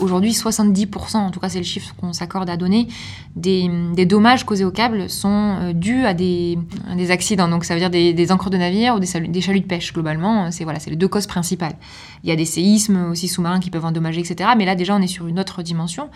Aujourd'hui, 0.00 0.32
70%, 0.32 1.16
en 1.16 1.30
tout 1.30 1.40
cas 1.40 1.48
c'est 1.48 1.58
le 1.58 1.64
chiffre 1.64 1.94
qu'on 1.96 2.12
s'accorde 2.12 2.48
à 2.50 2.56
donner, 2.56 2.88
des, 3.36 4.06
dommages 4.06 4.44
causés 4.44 4.64
au 4.64 4.70
câble 4.70 5.08
sont 5.08 5.56
euh, 5.60 5.72
dus 5.72 6.04
à 6.04 6.14
des, 6.14 6.58
accidents. 7.10 7.48
Donc 7.48 7.64
ça 7.64 7.74
veut 7.74 7.80
dire 7.80 7.90
des, 7.90 8.12
des 8.12 8.32
encres 8.32 8.50
de 8.50 8.56
navire 8.56 8.94
ou 8.94 8.98
des, 9.00 9.40
chaluts 9.40 9.60
de 9.60 9.66
pêche. 9.66 9.92
Globalement, 9.92 10.50
c'est 10.50 10.64
voilà, 10.64 10.78
les 10.86 10.96
deux 10.96 11.08
causes 11.08 11.26
principales. 11.26 11.74
Il 12.24 12.28
y 12.28 12.32
a 12.32 12.36
des 12.36 12.44
séismes 12.44 13.10
aussi 13.10 13.28
sous-marins 13.28 13.60
qui 13.60 13.70
peuvent 13.70 13.84
endommager, 13.84 14.20
etc. 14.20 14.50
Mais 14.56 14.64
là 14.64 14.74
déjà, 14.74 14.94
on 14.96 15.02
est 15.02 15.06
sur 15.06 15.26
une 15.26 15.38
autre 15.38 15.62
dimension. 15.62 16.08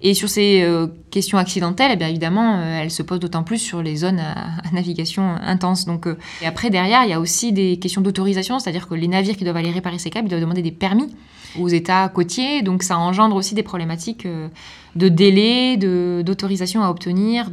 Et 0.00 0.14
sur 0.14 0.28
ces 0.28 0.62
euh, 0.62 0.86
questions 1.10 1.38
accidentelles, 1.38 1.90
eh 1.92 1.96
bien 1.96 2.08
évidemment, 2.08 2.58
euh, 2.58 2.82
elles 2.82 2.90
se 2.90 3.02
posent 3.02 3.20
d'autant 3.20 3.42
plus 3.42 3.58
sur 3.58 3.82
les 3.82 3.96
zones 3.96 4.20
à, 4.20 4.62
navigation 4.72 5.36
intense. 5.42 5.84
Donc, 5.84 6.06
et 6.42 6.46
après, 6.46 6.70
derrière, 6.70 7.04
il 7.04 7.10
y 7.10 7.14
a 7.14 7.20
aussi 7.20 7.52
des 7.52 7.78
questions 7.78 8.00
d'autorisation, 8.00 8.58
c'est-à-dire 8.58 8.88
que 8.88 8.94
les 8.94 9.08
navires 9.08 9.36
qui 9.36 9.44
doivent 9.44 9.56
aller 9.56 9.70
réparer 9.70 9.98
ces 9.98 10.10
câbles, 10.10 10.28
ils 10.28 10.30
doivent 10.30 10.40
demander 10.40 10.62
des 10.62 10.72
permis 10.72 11.14
aux 11.58 11.68
États 11.68 12.08
côtiers. 12.08 12.62
Donc 12.62 12.82
ça 12.82 12.98
engendre 12.98 13.36
aussi 13.36 13.54
des 13.54 13.62
problématiques 13.62 14.26
euh, 14.26 14.48
de 14.96 15.08
délais, 15.08 15.76
d'autorisation 15.76 16.82
à 16.82 16.90
obtenir. 16.90 17.50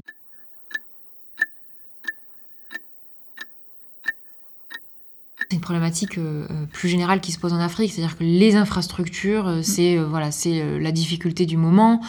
C'est 5.49 5.55
une 5.55 5.61
problématique 5.61 6.17
euh, 6.17 6.45
euh, 6.51 6.65
plus 6.73 6.89
générale 6.89 7.21
qui 7.21 7.31
se 7.31 7.39
pose 7.39 7.53
en 7.53 7.59
Afrique, 7.59 7.93
c'est-à-dire 7.93 8.17
que 8.17 8.23
les 8.25 8.57
infrastructures, 8.57 9.47
euh, 9.47 9.61
c'est 9.61 9.95
voilà, 9.95 10.29
c'est 10.29 10.77
la 10.77 10.91
difficulté 10.91 11.45
du 11.45 11.55
moment 11.55 12.01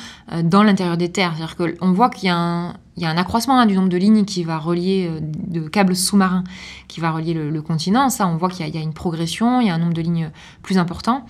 dans 0.42 0.64
l'intérieur 0.64 0.96
des 0.96 1.12
terres. 1.12 1.34
C'est-à-dire 1.36 1.54
qu'on 1.56 1.92
voit 1.92 2.10
qu'il 2.10 2.26
y 2.26 2.30
a 2.30 2.36
un, 2.36 2.74
il 2.96 3.04
y 3.04 3.06
a 3.06 3.10
un 3.10 3.16
accroissement 3.16 3.60
hein, 3.60 3.66
du 3.66 3.76
nombre 3.76 3.90
de 3.90 3.96
lignes 3.96 4.24
qui 4.24 4.42
va 4.42 4.58
relier, 4.58 5.08
de 5.20 5.68
câbles 5.68 5.94
sous-marins 5.94 6.42
qui 6.88 6.98
va 6.98 7.12
relier 7.12 7.32
le, 7.32 7.62
continent. 7.62 8.10
Ça, 8.10 8.26
on 8.26 8.36
voit 8.36 8.48
qu'il 8.48 8.66
y, 8.66 8.70
y, 8.70 8.78
a 8.78 8.82
une 8.82 8.92
progression, 8.92 9.60
il 9.60 9.68
y 9.68 9.70
a 9.70 9.74
un 9.74 9.78
nombre 9.78 9.94
de 9.94 10.02
lignes 10.02 10.32
plus 10.62 10.76
important. 10.76 11.24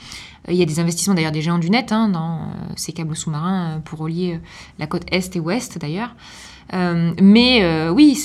Il 0.49 0.57
y 0.57 0.63
a 0.63 0.67
des 0.67 0.81
investissements 0.81 1.15
d'ailleurs 1.15 1.33
des 1.33 1.43
géants 1.43 1.59
du 1.59 1.69
net 1.69 1.93
hein, 1.93 2.09
dans 2.09 2.53
ces 2.77 2.93
câbles 2.93 3.17
sous-marins 3.17 3.83
pour 3.85 3.99
relier 3.99 4.41
la 4.79 4.87
côte 4.87 5.03
est 5.13 5.37
et 5.37 5.41
ouest 5.41 5.77
d'ailleurs. 5.79 6.15
Euh, 6.75 7.13
mais 7.21 7.63
euh, 7.63 7.91
oui, 7.91 8.19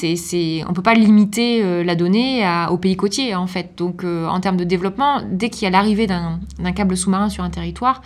on 0.67 0.73
peut 0.73 0.81
pas 0.81 0.95
limiter 0.95 1.63
euh, 1.63 1.83
la 1.83 1.95
donnée 1.95 2.45
aux 2.69 2.77
pays 2.77 2.95
côtiers 2.95 3.35
en 3.35 3.47
fait. 3.47 3.71
Donc 3.77 4.03
en 4.03 4.39
termes 4.39 4.57
de 4.57 4.63
développement, 4.63 5.21
dès 5.29 5.49
qu'il 5.49 5.63
y 5.63 5.67
a 5.67 5.69
l'arrivée 5.69 6.07
d'un, 6.07 6.39
câble 6.75 6.97
sous-marin 6.97 7.29
sur 7.29 7.43
un 7.43 7.49
territoire, 7.49 8.01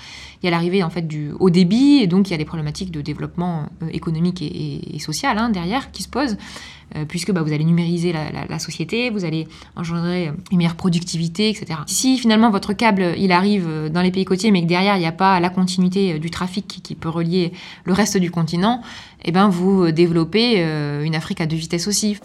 a 0.47 0.51
l'arrivée 0.51 0.83
en 0.83 0.89
fait 0.89 1.07
du 1.07 1.31
haut 1.39 1.49
débit 1.49 1.99
et 2.01 2.07
donc 2.07 2.29
il 2.29 2.31
y 2.31 2.33
a 2.33 2.37
des 2.37 2.45
problématiques 2.45 2.91
de 2.91 3.01
développement 3.01 3.69
économique 3.91 4.41
et, 4.41 4.99
social 4.99 5.37
hein, 5.37 5.49
derrière 5.49 5.91
qui 5.91 6.03
se 6.03 6.09
posent. 6.09 6.37
Euh, 6.95 7.03
puisque 7.03 7.33
bah, 7.33 7.41
vous 7.41 7.51
allez 7.51 7.65
numériser 7.65 8.13
la, 8.13 8.59
société, 8.59 9.09
vous 9.09 9.25
allez 9.25 9.45
engendrer 9.75 10.31
une 10.51 10.57
meilleure 10.57 10.75
productivité, 10.75 11.49
etc. 11.49 11.81
Si 11.85 12.17
finalement 12.17 12.49
votre 12.49 12.71
câble 12.71 13.13
arrive 13.29 13.89
dans 13.91 14.01
les 14.01 14.11
pays 14.11 14.23
côtiers, 14.23 14.51
mais 14.51 14.61
que 14.61 14.67
derrière 14.67 14.95
il 14.95 14.99
n'y 14.99 15.05
a 15.05 15.11
pas 15.11 15.41
la 15.41 15.49
continuité 15.49 16.13
euh, 16.13 16.19
du 16.19 16.29
trafic 16.29 16.79
qui, 16.81 16.95
peut 16.95 17.09
relier 17.09 17.51
le 17.83 17.91
reste 17.91 18.17
du 18.17 18.31
continent, 18.31 18.81
eh 19.25 19.31
ben 19.31 19.49
vous 19.49 19.91
développez 19.91 20.63
euh, 20.63 21.03
une 21.03 21.15
Afrique 21.15 21.41
à 21.41 21.45
deux 21.45 21.57
vitesses 21.57 21.87
aussi. 21.87 22.17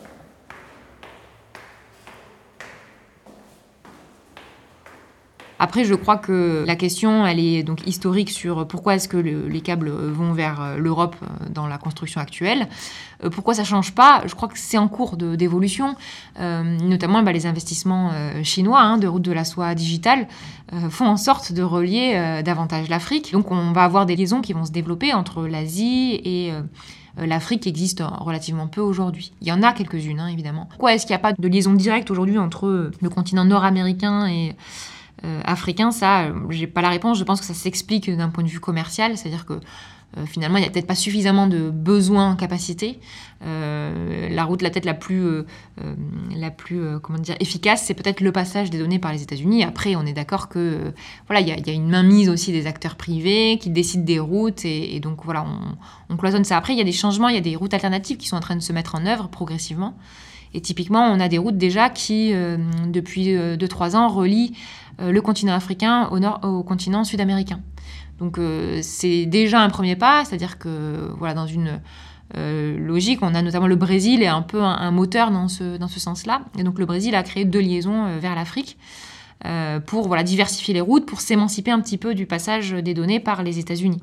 Après, 5.62 5.84
je 5.84 5.94
crois 5.94 6.16
que 6.16 6.64
la 6.66 6.74
question, 6.74 7.24
elle 7.24 7.38
est 7.38 7.62
donc 7.62 7.86
historique 7.86 8.30
sur 8.30 8.66
pourquoi 8.66 8.96
est-ce 8.96 9.06
que 9.06 9.16
les 9.16 9.60
câbles 9.60 9.90
vont 9.90 10.32
vers 10.32 10.60
euh, 10.60 10.76
l'Europe 10.76 11.14
euh, 11.22 11.48
dans 11.50 11.68
la 11.68 11.78
construction 11.78 12.20
actuelle. 12.20 12.66
Euh, 13.22 13.30
pourquoi 13.30 13.54
ça 13.54 13.62
change 13.62 13.92
pas? 13.92 14.22
Je 14.26 14.34
crois 14.34 14.48
que 14.48 14.58
c'est 14.58 14.76
en 14.76 14.88
cours 14.88 15.16
d'évolution, 15.16 15.94
notamment 16.40 17.22
bah, 17.22 17.30
les 17.30 17.46
investissements 17.46 18.10
chinois 18.42 18.80
hein, 18.80 18.98
de 18.98 19.06
route 19.06 19.22
de 19.22 19.30
la 19.30 19.44
soie 19.44 19.76
digitale 19.76 20.26
font 20.90 21.06
en 21.06 21.16
sorte 21.16 21.52
de 21.52 21.62
relier 21.62 22.42
davantage 22.44 22.88
l'Afrique. 22.88 23.30
Donc, 23.30 23.52
on 23.52 23.70
va 23.70 23.84
avoir 23.84 24.04
des 24.04 24.16
liaisons 24.16 24.40
qui 24.40 24.54
vont 24.54 24.64
se 24.64 24.72
développer 24.72 25.12
entre 25.12 25.46
l'Asie 25.46 26.20
et 26.24 26.52
l'Afrique 27.16 27.66
existe 27.66 28.02
relativement 28.02 28.66
peu 28.66 28.80
aujourd'hui. 28.80 29.32
Il 29.40 29.48
y 29.48 29.52
en 29.52 29.62
a 29.62 29.72
quelques-unes, 29.72 30.20
hein, 30.20 30.28
évidemment. 30.28 30.66
Pourquoi 30.70 30.94
est-ce 30.94 31.06
qu'il 31.06 31.14
n'y 31.14 31.20
a 31.20 31.22
pas 31.22 31.32
de 31.32 31.48
liaison 31.48 31.74
directe 31.74 32.10
aujourd'hui 32.10 32.38
entre 32.38 32.90
le 33.00 33.08
continent 33.08 33.44
nord-américain 33.44 34.26
et 34.26 34.50
euh, 34.50 34.52
africain, 35.44 35.90
ça, 35.90 36.24
euh, 36.24 36.32
j'ai 36.50 36.66
pas 36.66 36.82
la 36.82 36.90
réponse. 36.90 37.18
Je 37.18 37.24
pense 37.24 37.40
que 37.40 37.46
ça 37.46 37.54
s'explique 37.54 38.10
d'un 38.10 38.28
point 38.28 38.42
de 38.42 38.48
vue 38.48 38.60
commercial, 38.60 39.16
c'est-à-dire 39.16 39.46
que 39.46 39.54
euh, 39.54 40.26
finalement, 40.26 40.58
il 40.58 40.62
n'y 40.62 40.66
a 40.66 40.70
peut-être 40.70 40.86
pas 40.86 40.94
suffisamment 40.94 41.46
de 41.46 41.70
besoins 41.70 42.32
en 42.32 42.36
capacité. 42.36 42.98
la 43.40 44.44
route, 44.44 44.62
la 44.62 44.70
tête 44.70 44.84
la 44.84 44.94
plus, 44.94 45.44
la 46.36 46.50
plus 46.50 47.00
comment 47.00 47.18
dire, 47.18 47.36
efficace, 47.40 47.82
c'est 47.84 47.94
peut-être 47.94 48.20
le 48.20 48.30
passage 48.30 48.70
des 48.70 48.78
données 48.78 48.98
par 48.98 49.12
les 49.12 49.22
États-Unis. 49.22 49.64
Après, 49.64 49.96
on 49.96 50.04
est 50.04 50.12
d'accord 50.12 50.48
que 50.48 50.92
voilà, 51.26 51.40
il 51.40 51.48
y, 51.48 51.70
a 51.70 51.72
une 51.72 51.88
mainmise 51.88 52.28
aussi 52.28 52.52
des 52.52 52.66
acteurs 52.66 52.96
privés 52.96 53.58
qui 53.60 53.70
décident 53.70 54.04
des 54.04 54.18
routes 54.18 54.64
et, 54.64 55.00
donc 55.00 55.24
voilà, 55.24 55.44
on, 55.44 56.12
on, 56.14 56.16
cloisonne 56.16 56.44
ça. 56.44 56.56
Après, 56.56 56.72
il 56.72 56.78
y 56.78 56.82
a 56.82 56.84
des 56.84 56.92
changements, 56.92 57.28
il 57.28 57.34
y 57.34 57.38
a 57.38 57.42
des 57.42 57.56
routes 57.56 57.74
alternatives 57.74 58.16
qui 58.16 58.28
sont 58.28 58.36
en 58.36 58.40
train 58.40 58.56
de 58.56 58.60
se 58.60 58.72
mettre 58.72 58.94
en 58.94 59.06
œuvre 59.06 59.28
progressivement. 59.28 59.96
Et 60.54 60.60
typiquement, 60.60 61.06
on 61.06 61.18
a 61.18 61.28
des 61.28 61.38
routes 61.38 61.56
déjà 61.56 61.88
qui, 61.88 62.32
depuis 62.86 63.34
2-3 63.34 63.96
ans, 63.96 64.08
relient 64.08 64.52
euh, 64.52 64.56
le 64.98 65.20
continent 65.20 65.54
africain 65.54 66.08
au, 66.10 66.18
nord, 66.18 66.40
au 66.42 66.62
continent 66.62 67.04
sud-américain. 67.04 67.60
Donc 68.18 68.38
euh, 68.38 68.78
c'est 68.82 69.26
déjà 69.26 69.60
un 69.60 69.68
premier 69.68 69.96
pas, 69.96 70.24
c'est-à-dire 70.24 70.58
que 70.58 71.10
voilà, 71.18 71.34
dans 71.34 71.46
une 71.46 71.80
euh, 72.36 72.78
logique, 72.78 73.18
on 73.22 73.34
a 73.34 73.42
notamment 73.42 73.66
le 73.66 73.76
Brésil 73.76 74.22
est 74.22 74.28
un 74.28 74.42
peu 74.42 74.62
un, 74.62 74.90
moteur 74.92 75.32
dans 75.32 75.48
ce, 75.48 75.76
dans 75.76 75.88
ce 75.88 75.98
sens-là. 75.98 76.42
Et 76.56 76.62
donc 76.62 76.78
le 76.78 76.86
Brésil 76.86 77.14
a 77.14 77.22
créé 77.24 77.44
deux 77.44 77.60
liaisons 77.60 78.18
vers 78.18 78.34
l'Afrique 78.34 78.78
pour 79.86 80.06
voilà, 80.06 80.22
diversifier 80.22 80.72
les 80.72 80.80
routes, 80.80 81.04
pour 81.04 81.20
s'émanciper 81.20 81.72
un 81.72 81.80
petit 81.80 81.98
peu 81.98 82.14
du 82.14 82.26
passage 82.26 82.70
des 82.70 82.94
données 82.94 83.18
par 83.18 83.42
les 83.42 83.58
États-Unis. 83.58 84.00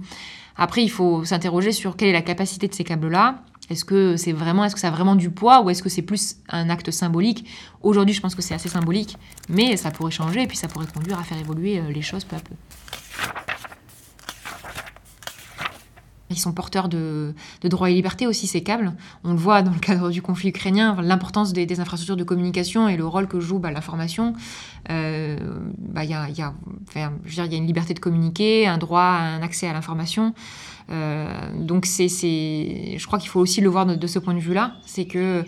Après, 0.58 0.84
il 0.84 0.90
faut 0.90 1.24
s'interroger 1.24 1.72
sur 1.72 1.96
quelle 1.96 2.10
est 2.10 2.14
la 2.14 2.22
capacité 2.22 2.68
de 2.68 2.74
ces 2.74 2.84
câbles-là, 2.84 3.42
est-ce 3.70 3.86
que 3.86 4.18
c'est 4.18 4.32
vraiment, 4.32 4.68
ça 4.70 4.88
a 4.88 4.92
vraiment 4.92 5.16
du 5.16 5.30
poids 5.30 5.62
ou 5.62 5.70
est-ce 5.70 5.84
que 5.84 5.90
c'est 5.90 6.02
plus 6.02 6.38
un 6.50 6.70
acte 6.70 6.92
symbolique? 6.92 7.46
Aujourd'hui, 7.82 8.16
je 8.16 8.22
pense 8.22 8.36
que 8.36 8.42
c'est 8.42 8.54
assez 8.54 8.70
symbolique, 8.70 9.18
mais 9.48 9.78
ça 9.78 9.92
pourrait 9.92 10.12
changer 10.12 10.44
et 10.44 10.48
puis 10.48 10.58
ça 10.58 10.68
pourrait 10.68 10.88
conduire 10.94 11.20
à 11.20 11.24
faire 11.24 11.38
évoluer 11.38 11.80
euh, 11.80 11.92
les 11.92 12.02
choses 12.02 12.24
peu 12.24 12.36
à 12.36 12.40
peu. 12.40 12.56
Ils 16.32 16.38
sont 16.38 16.54
porteurs 16.54 16.90
de, 16.90 17.34
droits 17.64 17.90
et 17.90 17.94
libertés 17.94 18.28
aussi, 18.28 18.46
ces 18.46 18.62
câbles. 18.62 18.94
On 19.24 19.32
le 19.32 19.38
voit 19.38 19.64
dans 19.64 19.72
le 19.72 19.80
cadre 19.80 20.12
du 20.12 20.22
conflit 20.22 20.50
ukrainien, 20.50 20.96
l'importance 21.02 21.54
des, 21.54 21.80
infrastructures 21.80 22.18
de 22.18 22.24
communication 22.24 22.88
et 22.88 22.98
le 22.98 23.06
rôle 23.06 23.28
que 23.28 23.40
joue 23.40 23.58
bah, 23.58 23.72
l'information. 23.72 24.34
Euh, 24.92 25.38
bah, 25.78 26.04
il 26.04 26.12
y, 26.12 26.14
a, 26.14 26.54
une 27.52 27.66
liberté 27.66 27.96
de 27.96 28.00
communiquer, 28.00 28.68
un 28.68 28.78
droit 28.78 29.02
à 29.02 29.22
un 29.22 29.42
accès 29.42 29.68
à 29.68 29.74
l'information. 29.74 30.34
Euh, 30.92 31.28
donc 31.54 31.86
c'est, 31.86 32.08
je 32.10 33.06
crois 33.06 33.20
qu'il 33.20 33.30
faut 33.30 33.40
aussi 33.40 33.62
le 33.62 33.70
voir 33.70 33.86
de, 33.86 34.08
ce 34.08 34.20
point 34.20 34.34
de 34.34 34.40
vue-là, 34.40 34.74
c'est 34.86 35.06
que 35.06 35.44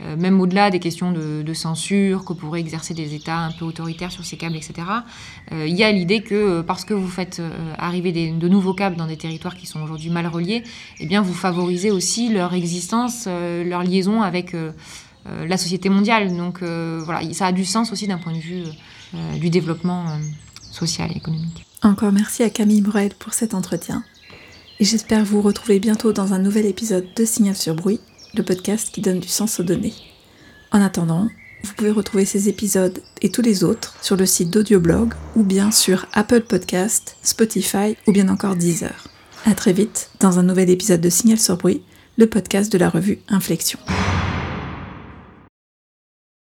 euh, 0.00 0.16
même 0.16 0.40
au-delà 0.40 0.70
des 0.70 0.78
questions 0.78 1.12
de, 1.12 1.54
censure 1.54 2.24
que 2.24 2.32
pourraient 2.32 2.60
exercer 2.60 2.94
des 2.94 3.14
États 3.14 3.38
un 3.38 3.52
peu 3.52 3.64
autoritaires 3.64 4.12
sur 4.12 4.24
ces 4.24 4.36
câbles, 4.36 4.56
etc., 4.56 4.74
euh, 5.52 5.66
il 5.66 5.74
y 5.74 5.84
a 5.84 5.92
l'idée 5.92 6.22
que 6.22 6.60
parce 6.60 6.84
que 6.84 6.94
vous 6.94 7.08
faites 7.08 7.40
arriver 7.78 8.12
de 8.12 8.48
nouveaux 8.48 8.74
câbles 8.74 8.96
dans 8.96 9.06
des 9.06 9.16
territoires 9.16 9.56
qui 9.56 9.66
sont 9.66 9.82
aujourd'hui 9.82 10.10
mal 10.10 10.26
reliés, 10.26 10.62
eh 11.00 11.06
bien 11.06 11.22
vous 11.22 11.34
favorisez 11.34 11.90
aussi 11.90 12.28
leur 12.30 12.54
existence, 12.54 13.26
leur 13.26 13.82
liaison 13.82 14.22
avec 14.22 14.54
la 15.24 15.56
société 15.56 15.88
mondiale. 15.88 16.36
Donc 16.36 16.62
voilà, 16.62 17.20
ça 17.32 17.46
a 17.46 17.52
du 17.52 17.64
sens 17.64 17.90
aussi 17.90 18.06
d'un 18.06 18.18
point 18.18 18.32
de 18.32 18.38
vue 18.38 18.64
du 19.40 19.48
développement 19.48 20.04
social 20.70 21.10
et 21.12 21.16
économique. 21.16 21.64
Encore 21.82 22.12
merci 22.12 22.42
à 22.42 22.50
Camille 22.50 22.82
Brel 22.82 23.14
pour 23.18 23.32
cet 23.32 23.54
entretien 23.54 24.04
et 24.78 24.84
j'espère 24.84 25.24
vous 25.24 25.40
retrouver 25.40 25.78
bientôt 25.78 26.12
dans 26.12 26.34
un 26.34 26.38
nouvel 26.38 26.66
épisode 26.66 27.06
de 27.14 27.24
Signal 27.24 27.56
sur 27.56 27.74
Bruit, 27.74 28.00
le 28.34 28.42
podcast 28.42 28.90
qui 28.92 29.00
donne 29.00 29.20
du 29.20 29.28
sens 29.28 29.58
aux 29.58 29.62
données. 29.62 29.94
En 30.70 30.82
attendant, 30.82 31.28
vous 31.62 31.72
pouvez 31.74 31.90
retrouver 31.90 32.24
ces 32.24 32.48
épisodes 32.48 33.02
et 33.22 33.30
tous 33.30 33.42
les 33.42 33.64
autres 33.64 33.96
sur 34.02 34.16
le 34.16 34.26
site 34.26 34.50
d'Audioblog 34.50 35.14
ou 35.34 35.42
bien 35.42 35.70
sur 35.70 36.06
Apple 36.12 36.42
Podcast, 36.42 37.16
Spotify 37.22 37.96
ou 38.06 38.12
bien 38.12 38.28
encore 38.28 38.56
Deezer. 38.56 39.08
A 39.46 39.54
très 39.54 39.72
vite 39.72 40.10
dans 40.20 40.38
un 40.38 40.42
nouvel 40.42 40.70
épisode 40.70 41.00
de 41.00 41.10
Signal 41.10 41.38
sur 41.38 41.56
Bruit, 41.56 41.82
le 42.18 42.26
podcast 42.26 42.70
de 42.70 42.78
la 42.78 42.90
revue 42.90 43.18
Inflexion. 43.28 43.78